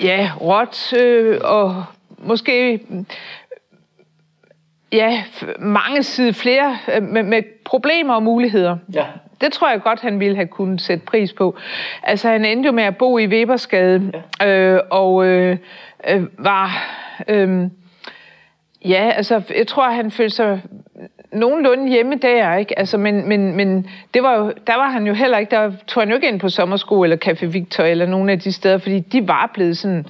[0.02, 1.84] ja, råt, øh, og
[2.18, 2.80] måske
[4.92, 5.24] ja,
[5.58, 8.76] mange side flere øh, med, med problemer og muligheder.
[8.94, 9.06] Ja.
[9.40, 11.56] Det tror jeg godt, han ville have kunnet sætte pris på.
[12.02, 14.48] Altså, han endte jo med at bo i Webersgade, ja.
[14.48, 15.56] øh, og øh,
[16.08, 16.70] øh, var...
[17.28, 17.66] Øh,
[18.84, 20.60] ja, altså, jeg tror, han følte sig
[21.32, 22.78] nogenlunde hjemme der, ikke?
[22.78, 26.00] Altså, men, men, men det var jo, der var han jo heller ikke, der tog
[26.00, 29.00] han jo ikke ind på sommersko eller Café Victor eller nogle af de steder, fordi
[29.00, 30.06] de var blevet sådan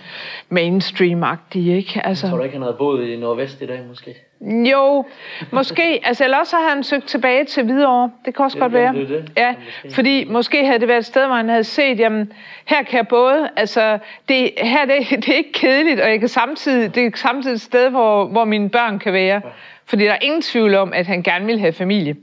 [0.51, 2.07] mainstream-agtige, ikke?
[2.07, 4.15] Altså, jeg tror du ikke, han havde boet i Nordvest i dag, måske?
[4.41, 5.05] Jo,
[5.53, 6.01] måske.
[6.05, 8.11] Altså, eller også har han søgt tilbage til Hvidovre.
[8.25, 8.95] Det kan også det, godt være.
[8.95, 9.33] Det, det.
[9.37, 9.55] Ja,
[9.85, 9.95] måske.
[9.95, 12.33] fordi måske havde det været et sted, hvor han havde set, jamen,
[12.65, 13.99] her kan jeg både, altså,
[14.29, 17.61] det, her det, det er ikke kedeligt, og jeg kan samtidig, det er samtidig et
[17.61, 19.41] sted, hvor, hvor mine børn kan være.
[19.45, 19.51] Ja.
[19.89, 22.17] Fordi der er ingen tvivl om, at han gerne vil have familie.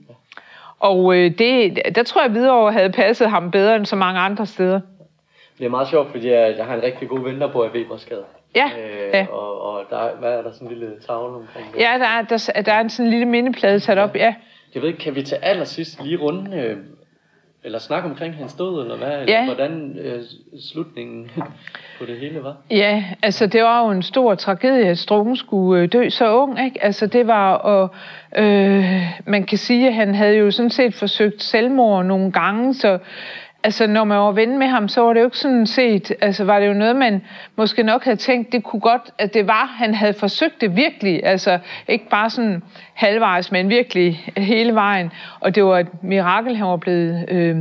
[0.80, 4.20] Og øh, det, der tror jeg, at Hvidovre havde passet ham bedre end så mange
[4.20, 4.80] andre steder.
[5.58, 7.70] Det er meget sjovt, fordi jeg, jeg har en rigtig god ven, der bor i
[7.70, 8.24] Webersgade.
[8.56, 9.28] Ja, øh, ja.
[9.32, 11.80] Og, og der, hvad er der sådan en lille tavle omkring det?
[11.80, 14.36] Ja, der er, der, der er en sådan en lille mindeplade sat op, ja.
[14.74, 16.78] Jeg ved ikke, kan vi til allersidst lige runde, øh,
[17.66, 19.08] eller snakke omkring hans død, eller hvad?
[19.28, 19.42] Ja.
[19.42, 20.22] Eller hvordan øh,
[20.72, 21.32] slutningen
[22.00, 22.56] på det hele var?
[22.72, 26.66] Ja, altså det var jo en stor tragedie, at Strunge skulle øh, dø så ung,
[26.66, 26.84] ikke?
[26.84, 27.90] Altså det var, og
[28.38, 28.86] øh,
[29.26, 33.00] man kan sige, at han havde jo sådan set forsøgt selvmord nogle gange, så
[33.66, 36.44] altså når man var ven med ham, så var det jo ikke sådan set, altså
[36.44, 37.22] var det jo noget, man
[37.56, 41.26] måske nok havde tænkt, det kunne godt, at det var, han havde forsøgt det virkelig,
[41.26, 42.64] altså ikke bare sådan
[42.94, 47.58] halvvejs, men virkelig hele vejen, og det var et mirakel, han var blevet, øh,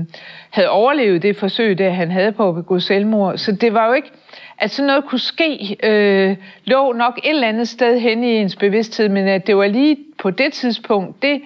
[0.51, 3.93] havde overlevet det forsøg, der han havde på at begå selvmord, så det var jo
[3.93, 4.11] ikke,
[4.59, 8.57] at sådan noget kunne ske, øh, lå nok et eller andet sted hen i ens
[8.57, 11.41] bevidsthed, men at det var lige på det tidspunkt, det,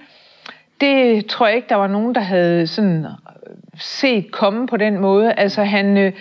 [0.80, 3.06] det tror jeg ikke, der var nogen, der havde sådan
[3.78, 5.32] set komme på den måde.
[5.32, 6.12] Altså han, øh,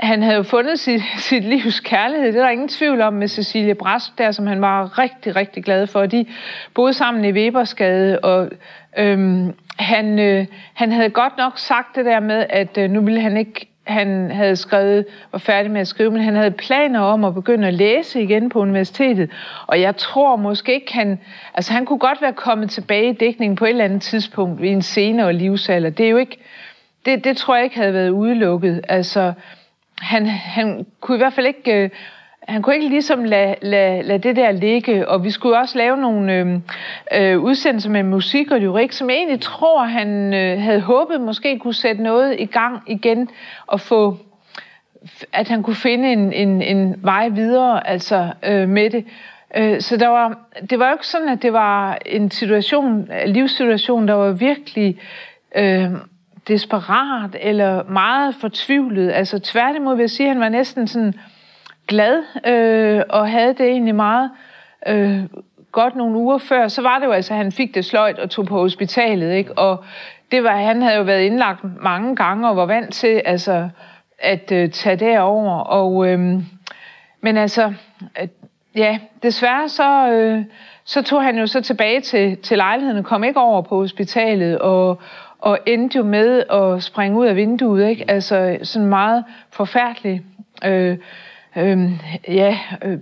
[0.00, 3.28] han havde jo fundet sit, sit livs kærlighed, det er der ingen tvivl om med
[3.28, 6.06] Cecilie Brask der, som han var rigtig, rigtig glad for.
[6.06, 6.26] De
[6.74, 8.50] boede sammen i Weberskade, og
[8.98, 13.20] øhm, han, øh, han havde godt nok sagt det der med, at øh, nu ville
[13.20, 17.24] han ikke han havde skrevet, var færdig med at skrive, men han havde planer om
[17.24, 19.30] at begynde at læse igen på universitetet.
[19.66, 21.18] Og jeg tror måske ikke, han...
[21.54, 24.68] Altså, han kunne godt være kommet tilbage i dækningen på et eller andet tidspunkt i
[24.68, 25.90] en senere livsalder.
[25.90, 26.38] Det er jo ikke...
[27.06, 28.80] Det, det tror jeg ikke havde været udelukket.
[28.88, 29.32] Altså,
[30.00, 31.82] han, han kunne i hvert fald ikke...
[31.82, 31.90] Øh,
[32.46, 35.96] han kunne ikke ligesom lade, lade, lade det der ligge, og vi skulle også lave
[35.96, 36.58] nogle øh,
[37.14, 41.58] øh, udsendelser med musik og lyrik, som jeg egentlig tror, han øh, havde håbet måske
[41.58, 43.28] kunne sætte noget i gang igen,
[43.66, 44.18] og få,
[45.32, 49.04] at han kunne finde en, en, en vej videre altså øh, med det.
[49.56, 50.38] Øh, så der var,
[50.70, 54.98] det var jo ikke sådan, at det var en situation, en livssituation, der var virkelig
[55.56, 55.90] øh,
[56.48, 59.12] desperat eller meget fortvivlet.
[59.12, 61.14] Altså tværtimod vil jeg sige, at han var næsten sådan
[61.88, 64.30] glad øh, og havde det egentlig meget
[64.86, 65.24] øh,
[65.72, 66.68] godt nogle uger før.
[66.68, 69.32] Så var det jo altså, at han fik det sløjt og tog på hospitalet.
[69.32, 69.58] Ikke?
[69.58, 69.84] Og
[70.30, 73.68] det var, han havde jo været indlagt mange gange og var vant til altså,
[74.18, 75.58] at øh, tage derover.
[75.58, 76.18] Og, øh,
[77.20, 77.72] men altså,
[78.22, 78.28] øh,
[78.76, 80.44] ja, desværre så, øh,
[80.84, 84.58] så tog han jo så tilbage til, til lejligheden og kom ikke over på hospitalet
[84.58, 85.00] og,
[85.38, 87.88] og endte jo med at springe ud af vinduet.
[87.88, 88.10] Ikke?
[88.10, 90.22] Altså sådan meget forfærdeligt.
[90.64, 90.98] Øh,
[91.56, 91.90] øh,
[92.28, 92.98] ja, øh,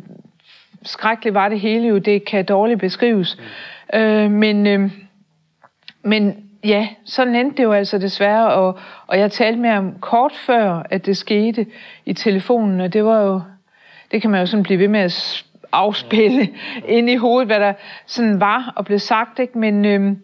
[0.82, 3.38] skrækkeligt var det hele jo, det kan dårligt beskrives.
[3.92, 3.98] Mm.
[3.98, 4.90] Øh, men, øh,
[6.02, 10.32] men ja, sådan endte det jo altså desværre, og, og jeg talte med ham kort
[10.32, 11.66] før, at det skete
[12.07, 13.40] i telefonen, og det var jo,
[14.11, 16.48] det kan man jo sådan blive ved med at afspille
[16.88, 17.72] ind i hovedet, hvad der
[18.07, 19.59] sådan var og blev sagt, ikke?
[19.59, 19.84] men...
[19.84, 20.16] Øh,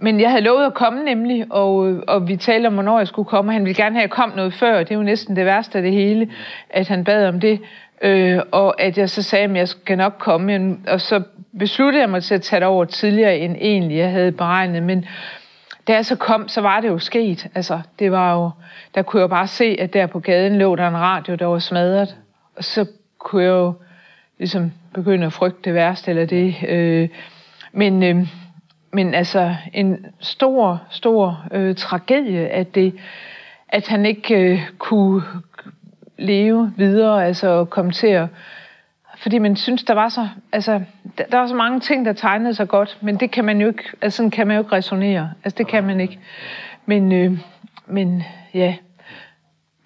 [0.00, 1.76] men jeg havde lovet at komme nemlig, og,
[2.08, 3.52] og vi talte om, hvornår jeg skulle komme.
[3.52, 4.78] Han ville gerne have, at jeg kom noget før.
[4.78, 6.30] Det er jo næsten det værste af det hele,
[6.70, 7.60] at han bad om det.
[8.02, 10.76] Øh, og at jeg så sagde, at jeg skal nok komme.
[10.88, 11.22] Og så
[11.58, 14.82] besluttede jeg mig til at tage det over tidligere, end egentlig jeg havde beregnet.
[14.82, 15.04] Men
[15.88, 17.46] da jeg så kom, så var det jo sket.
[17.54, 18.50] Altså, det var jo,
[18.94, 21.58] der kunne jeg bare se, at der på gaden lå der en radio, der var
[21.58, 22.16] smadret.
[22.56, 22.86] Og så
[23.18, 23.74] kunne jeg jo
[24.38, 26.54] ligesom begynde at frygte det værste, eller det.
[26.68, 27.08] Øh,
[27.72, 28.02] men...
[28.02, 28.26] Øh,
[28.94, 32.94] men altså en stor, stor øh, tragedie, at, det,
[33.68, 35.22] at han ikke øh, kunne
[36.18, 38.28] leve videre, altså komme til at...
[39.16, 40.80] Fordi man synes, der var så, altså,
[41.18, 43.68] der, der var så mange ting, der tegnede sig godt, men det kan man jo
[43.68, 45.30] ikke, altså sådan kan man jo ikke resonere.
[45.44, 46.18] Altså det kan man ikke.
[46.86, 47.38] Men, øh,
[47.86, 48.22] men
[48.54, 48.74] ja,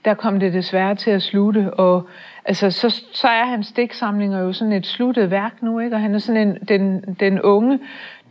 [0.05, 2.09] der kom det desværre til at slutte, og
[2.45, 5.97] altså, så, så er hans digtsamlinger jo sådan et sluttet værk nu, ikke?
[5.97, 7.79] og han er sådan en, den, den unge,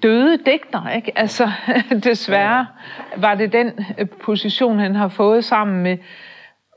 [0.03, 1.11] døde digter, ikke?
[1.15, 1.51] Altså,
[2.03, 2.65] desværre
[3.17, 5.97] var det den øh, position, han har fået sammen med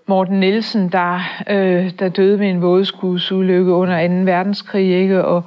[0.07, 4.15] Morten Nielsen, der, øh, der døde ved en vådeskudsulykke under 2.
[4.15, 5.25] verdenskrig, ikke?
[5.25, 5.45] Og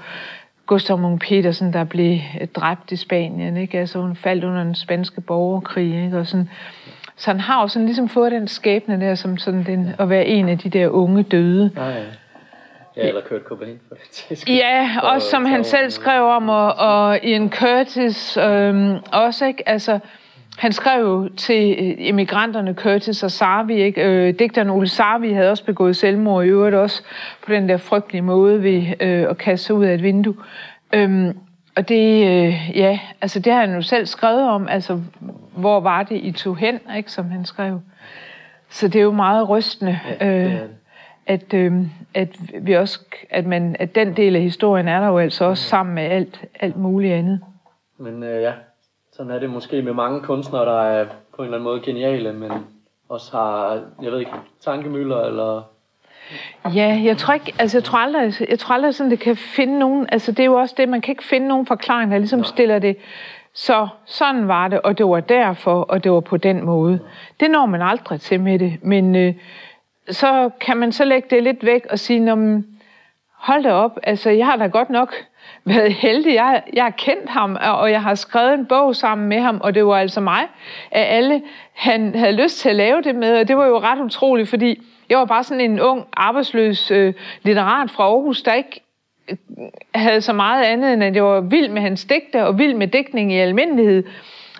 [0.65, 2.19] Gustav Munk Petersen, der blev
[2.55, 3.79] dræbt i Spanien, ikke?
[3.79, 6.19] Altså, hun faldt under den spanske borgerkrig, ikke?
[6.19, 6.49] Og sådan,
[7.15, 10.25] så han har jo sådan ligesom fået den skæbne der, som sådan den, at være
[10.25, 11.71] en af de der unge døde.
[11.75, 12.03] Nej,
[12.97, 13.07] ja.
[13.07, 13.95] Eller Kurt Cobain for
[14.29, 19.69] det Ja, også som han selv skrev om, og, og Ian Curtis øhm, også, ikke?
[19.69, 19.99] Altså,
[20.57, 21.75] han skrev jo til
[22.09, 24.03] emigranterne Curtis og Sarvi, ikke?
[24.03, 27.03] Øh, digteren Ole Sarvi havde også begået selvmord i øvrigt også
[27.45, 30.35] på den der frygtelige måde ved øh, at kaste sig ud af et vindue.
[30.93, 31.37] Øhm,
[31.75, 35.01] og det, øh, ja, altså det har han jo selv skrevet om, altså
[35.55, 37.81] hvor var det, I tog hen, ikke, som han skrev.
[38.69, 39.99] Så det er jo meget rystende.
[40.19, 40.69] Ja, det er det
[41.27, 41.73] at, øh,
[42.13, 42.29] at
[42.61, 42.99] vi også,
[43.29, 46.45] at, man, at den del af historien er der jo altså også sammen med alt,
[46.59, 47.39] alt muligt andet.
[47.97, 48.53] Men øh, ja,
[49.11, 51.05] sådan er det måske med mange kunstnere, der er
[51.35, 52.51] på en eller anden måde geniale, men
[53.09, 55.61] også har, jeg ved ikke, tankemøller eller...
[56.75, 59.79] Ja, jeg tror ikke, altså jeg tror aldrig, jeg tror aldrig sådan, det kan finde
[59.79, 62.43] nogen, altså det er jo også det, man kan ikke finde nogen forklaring, der ligesom
[62.43, 62.97] stiller det,
[63.53, 66.99] så sådan var det, og det var derfor, og det var på den måde.
[67.39, 69.33] Det når man aldrig til med det, men øh,
[70.09, 72.61] så kan man så lægge det lidt væk og sige, når
[73.43, 75.13] hold da op, altså jeg har da godt nok
[75.65, 76.33] været heldig.
[76.33, 79.75] Jeg, jeg har kendt ham, og jeg har skrevet en bog sammen med ham, og
[79.75, 80.47] det var altså mig
[80.91, 81.41] af alle,
[81.73, 84.81] han havde lyst til at lave det med, og det var jo ret utroligt, fordi
[85.09, 88.81] jeg var bare sådan en ung, arbejdsløs øh, litterat fra Aarhus, der ikke
[89.29, 89.37] øh,
[89.95, 92.87] havde så meget andet, end at jeg var vild med hans digte, og vild med
[92.87, 94.03] digtning i almindelighed.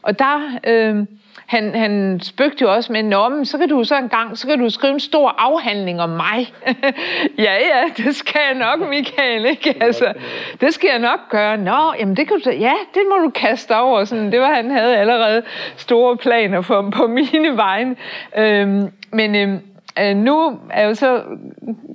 [0.02, 0.60] Og der...
[0.68, 1.06] Øh,
[1.54, 4.60] han, han spøgte jo også med, Nå, så kan du så en gang, så kan
[4.60, 6.54] du skrive en stor afhandling om mig.
[7.46, 9.76] ja, ja, det skal jeg nok, Michael, ikke?
[9.82, 10.14] Altså,
[10.62, 11.58] det skal jeg nok gøre.
[11.58, 14.04] Nå, jamen det kan du, ja, det må du kaste over.
[14.04, 15.44] Sådan, det var, han havde allerede
[15.76, 17.96] store planer for, på mine vegne.
[18.38, 19.60] Øhm, men øhm,
[20.00, 21.22] øh, nu er jeg jo så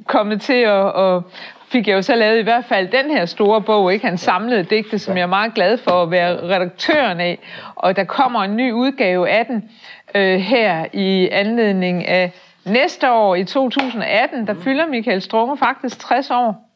[0.06, 1.22] kommet til at, at
[1.68, 4.06] fik jeg jo så lavet i hvert fald den her store bog, ikke?
[4.06, 7.38] Hans samlede digte, som jeg er meget glad for at være redaktøren af.
[7.74, 9.70] Og der kommer en ny udgave af den
[10.14, 12.32] øh, her i anledning af
[12.64, 14.46] næste år i 2018.
[14.46, 14.62] Der mm.
[14.62, 16.68] fylder Michael Strunge faktisk 60 år.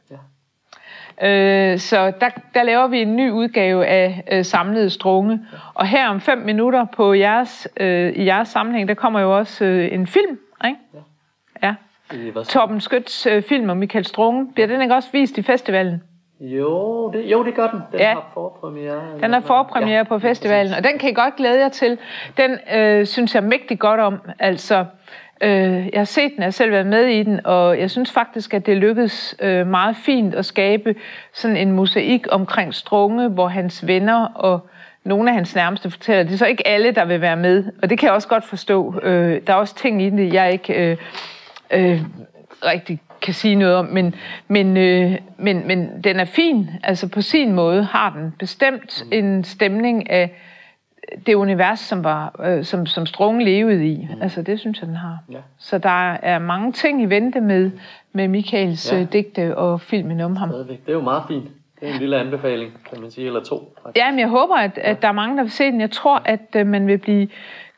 [1.23, 5.41] Øh, så der, der laver vi en ny udgave af øh, samlede strunge.
[5.75, 9.65] Og her om fem minutter på jeres, øh, i jeres sammenhæng, der kommer jo også
[9.65, 10.39] øh, en film.
[10.65, 10.77] Ikke?
[10.95, 11.67] Ja.
[11.67, 11.75] ja.
[12.49, 16.03] Torben Skøts øh, film om Michael Strunge, bliver den ikke også vist i festivalen?
[16.41, 17.81] Jo, det, jo, det gør den.
[17.93, 18.13] Den ja.
[18.13, 19.01] har forpremiere.
[19.21, 21.99] Den har forpremiere ja, på festivalen, og den kan I godt glæde jer til.
[22.37, 24.21] Den øh, synes jeg mægtig godt om.
[24.39, 24.85] Altså,
[25.41, 25.51] øh,
[25.93, 28.55] jeg har set den, jeg har selv været med i den, og jeg synes faktisk,
[28.55, 30.95] at det lykkedes øh, meget fint at skabe
[31.33, 34.61] sådan en mosaik omkring Strunge, hvor hans venner og
[35.05, 37.91] nogle af hans nærmeste fortæller, det er så ikke alle, der vil være med, og
[37.91, 39.01] det kan jeg også godt forstå.
[39.03, 40.91] Øh, der er også ting i det, jeg ikke...
[40.91, 40.97] Øh,
[41.73, 42.01] øh,
[42.65, 44.15] rigtig kan sige noget om, men,
[44.49, 46.71] men, øh, men, men den er fin.
[46.83, 49.13] Altså på sin måde har den bestemt mm.
[49.13, 50.41] en stemning af
[51.27, 54.09] det univers, som, var, øh, som, som Strunge levede i.
[54.11, 54.23] Mm.
[54.23, 55.19] Altså det synes jeg, den har.
[55.31, 55.39] Ja.
[55.59, 57.71] Så der er mange ting i vente med,
[58.13, 59.01] med Michaels ja.
[59.01, 60.49] Øh, digte og filmen om ham.
[60.49, 61.49] Det er jo meget fint.
[61.81, 63.75] Det er en lille anbefaling, kan man sige, eller to.
[63.83, 64.05] Faktisk.
[64.05, 65.81] Ja, men jeg håber, at, at der er mange, der vil se den.
[65.81, 67.29] Jeg tror, at øh, man vil blive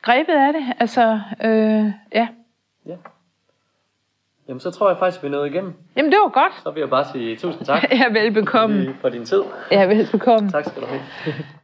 [0.01, 0.63] grebet af det.
[0.79, 2.27] Altså, øh, ja.
[2.85, 2.95] Ja.
[4.47, 5.73] Jamen, så tror jeg faktisk, vi nået igennem.
[5.97, 6.53] Jamen, det var godt.
[6.63, 7.83] Så vil jeg bare sige tusind tak.
[7.99, 8.95] ja, velbekomme.
[9.01, 9.41] For din tid.
[9.71, 10.49] Ja, velbekomme.
[10.51, 11.01] Tak skal du have.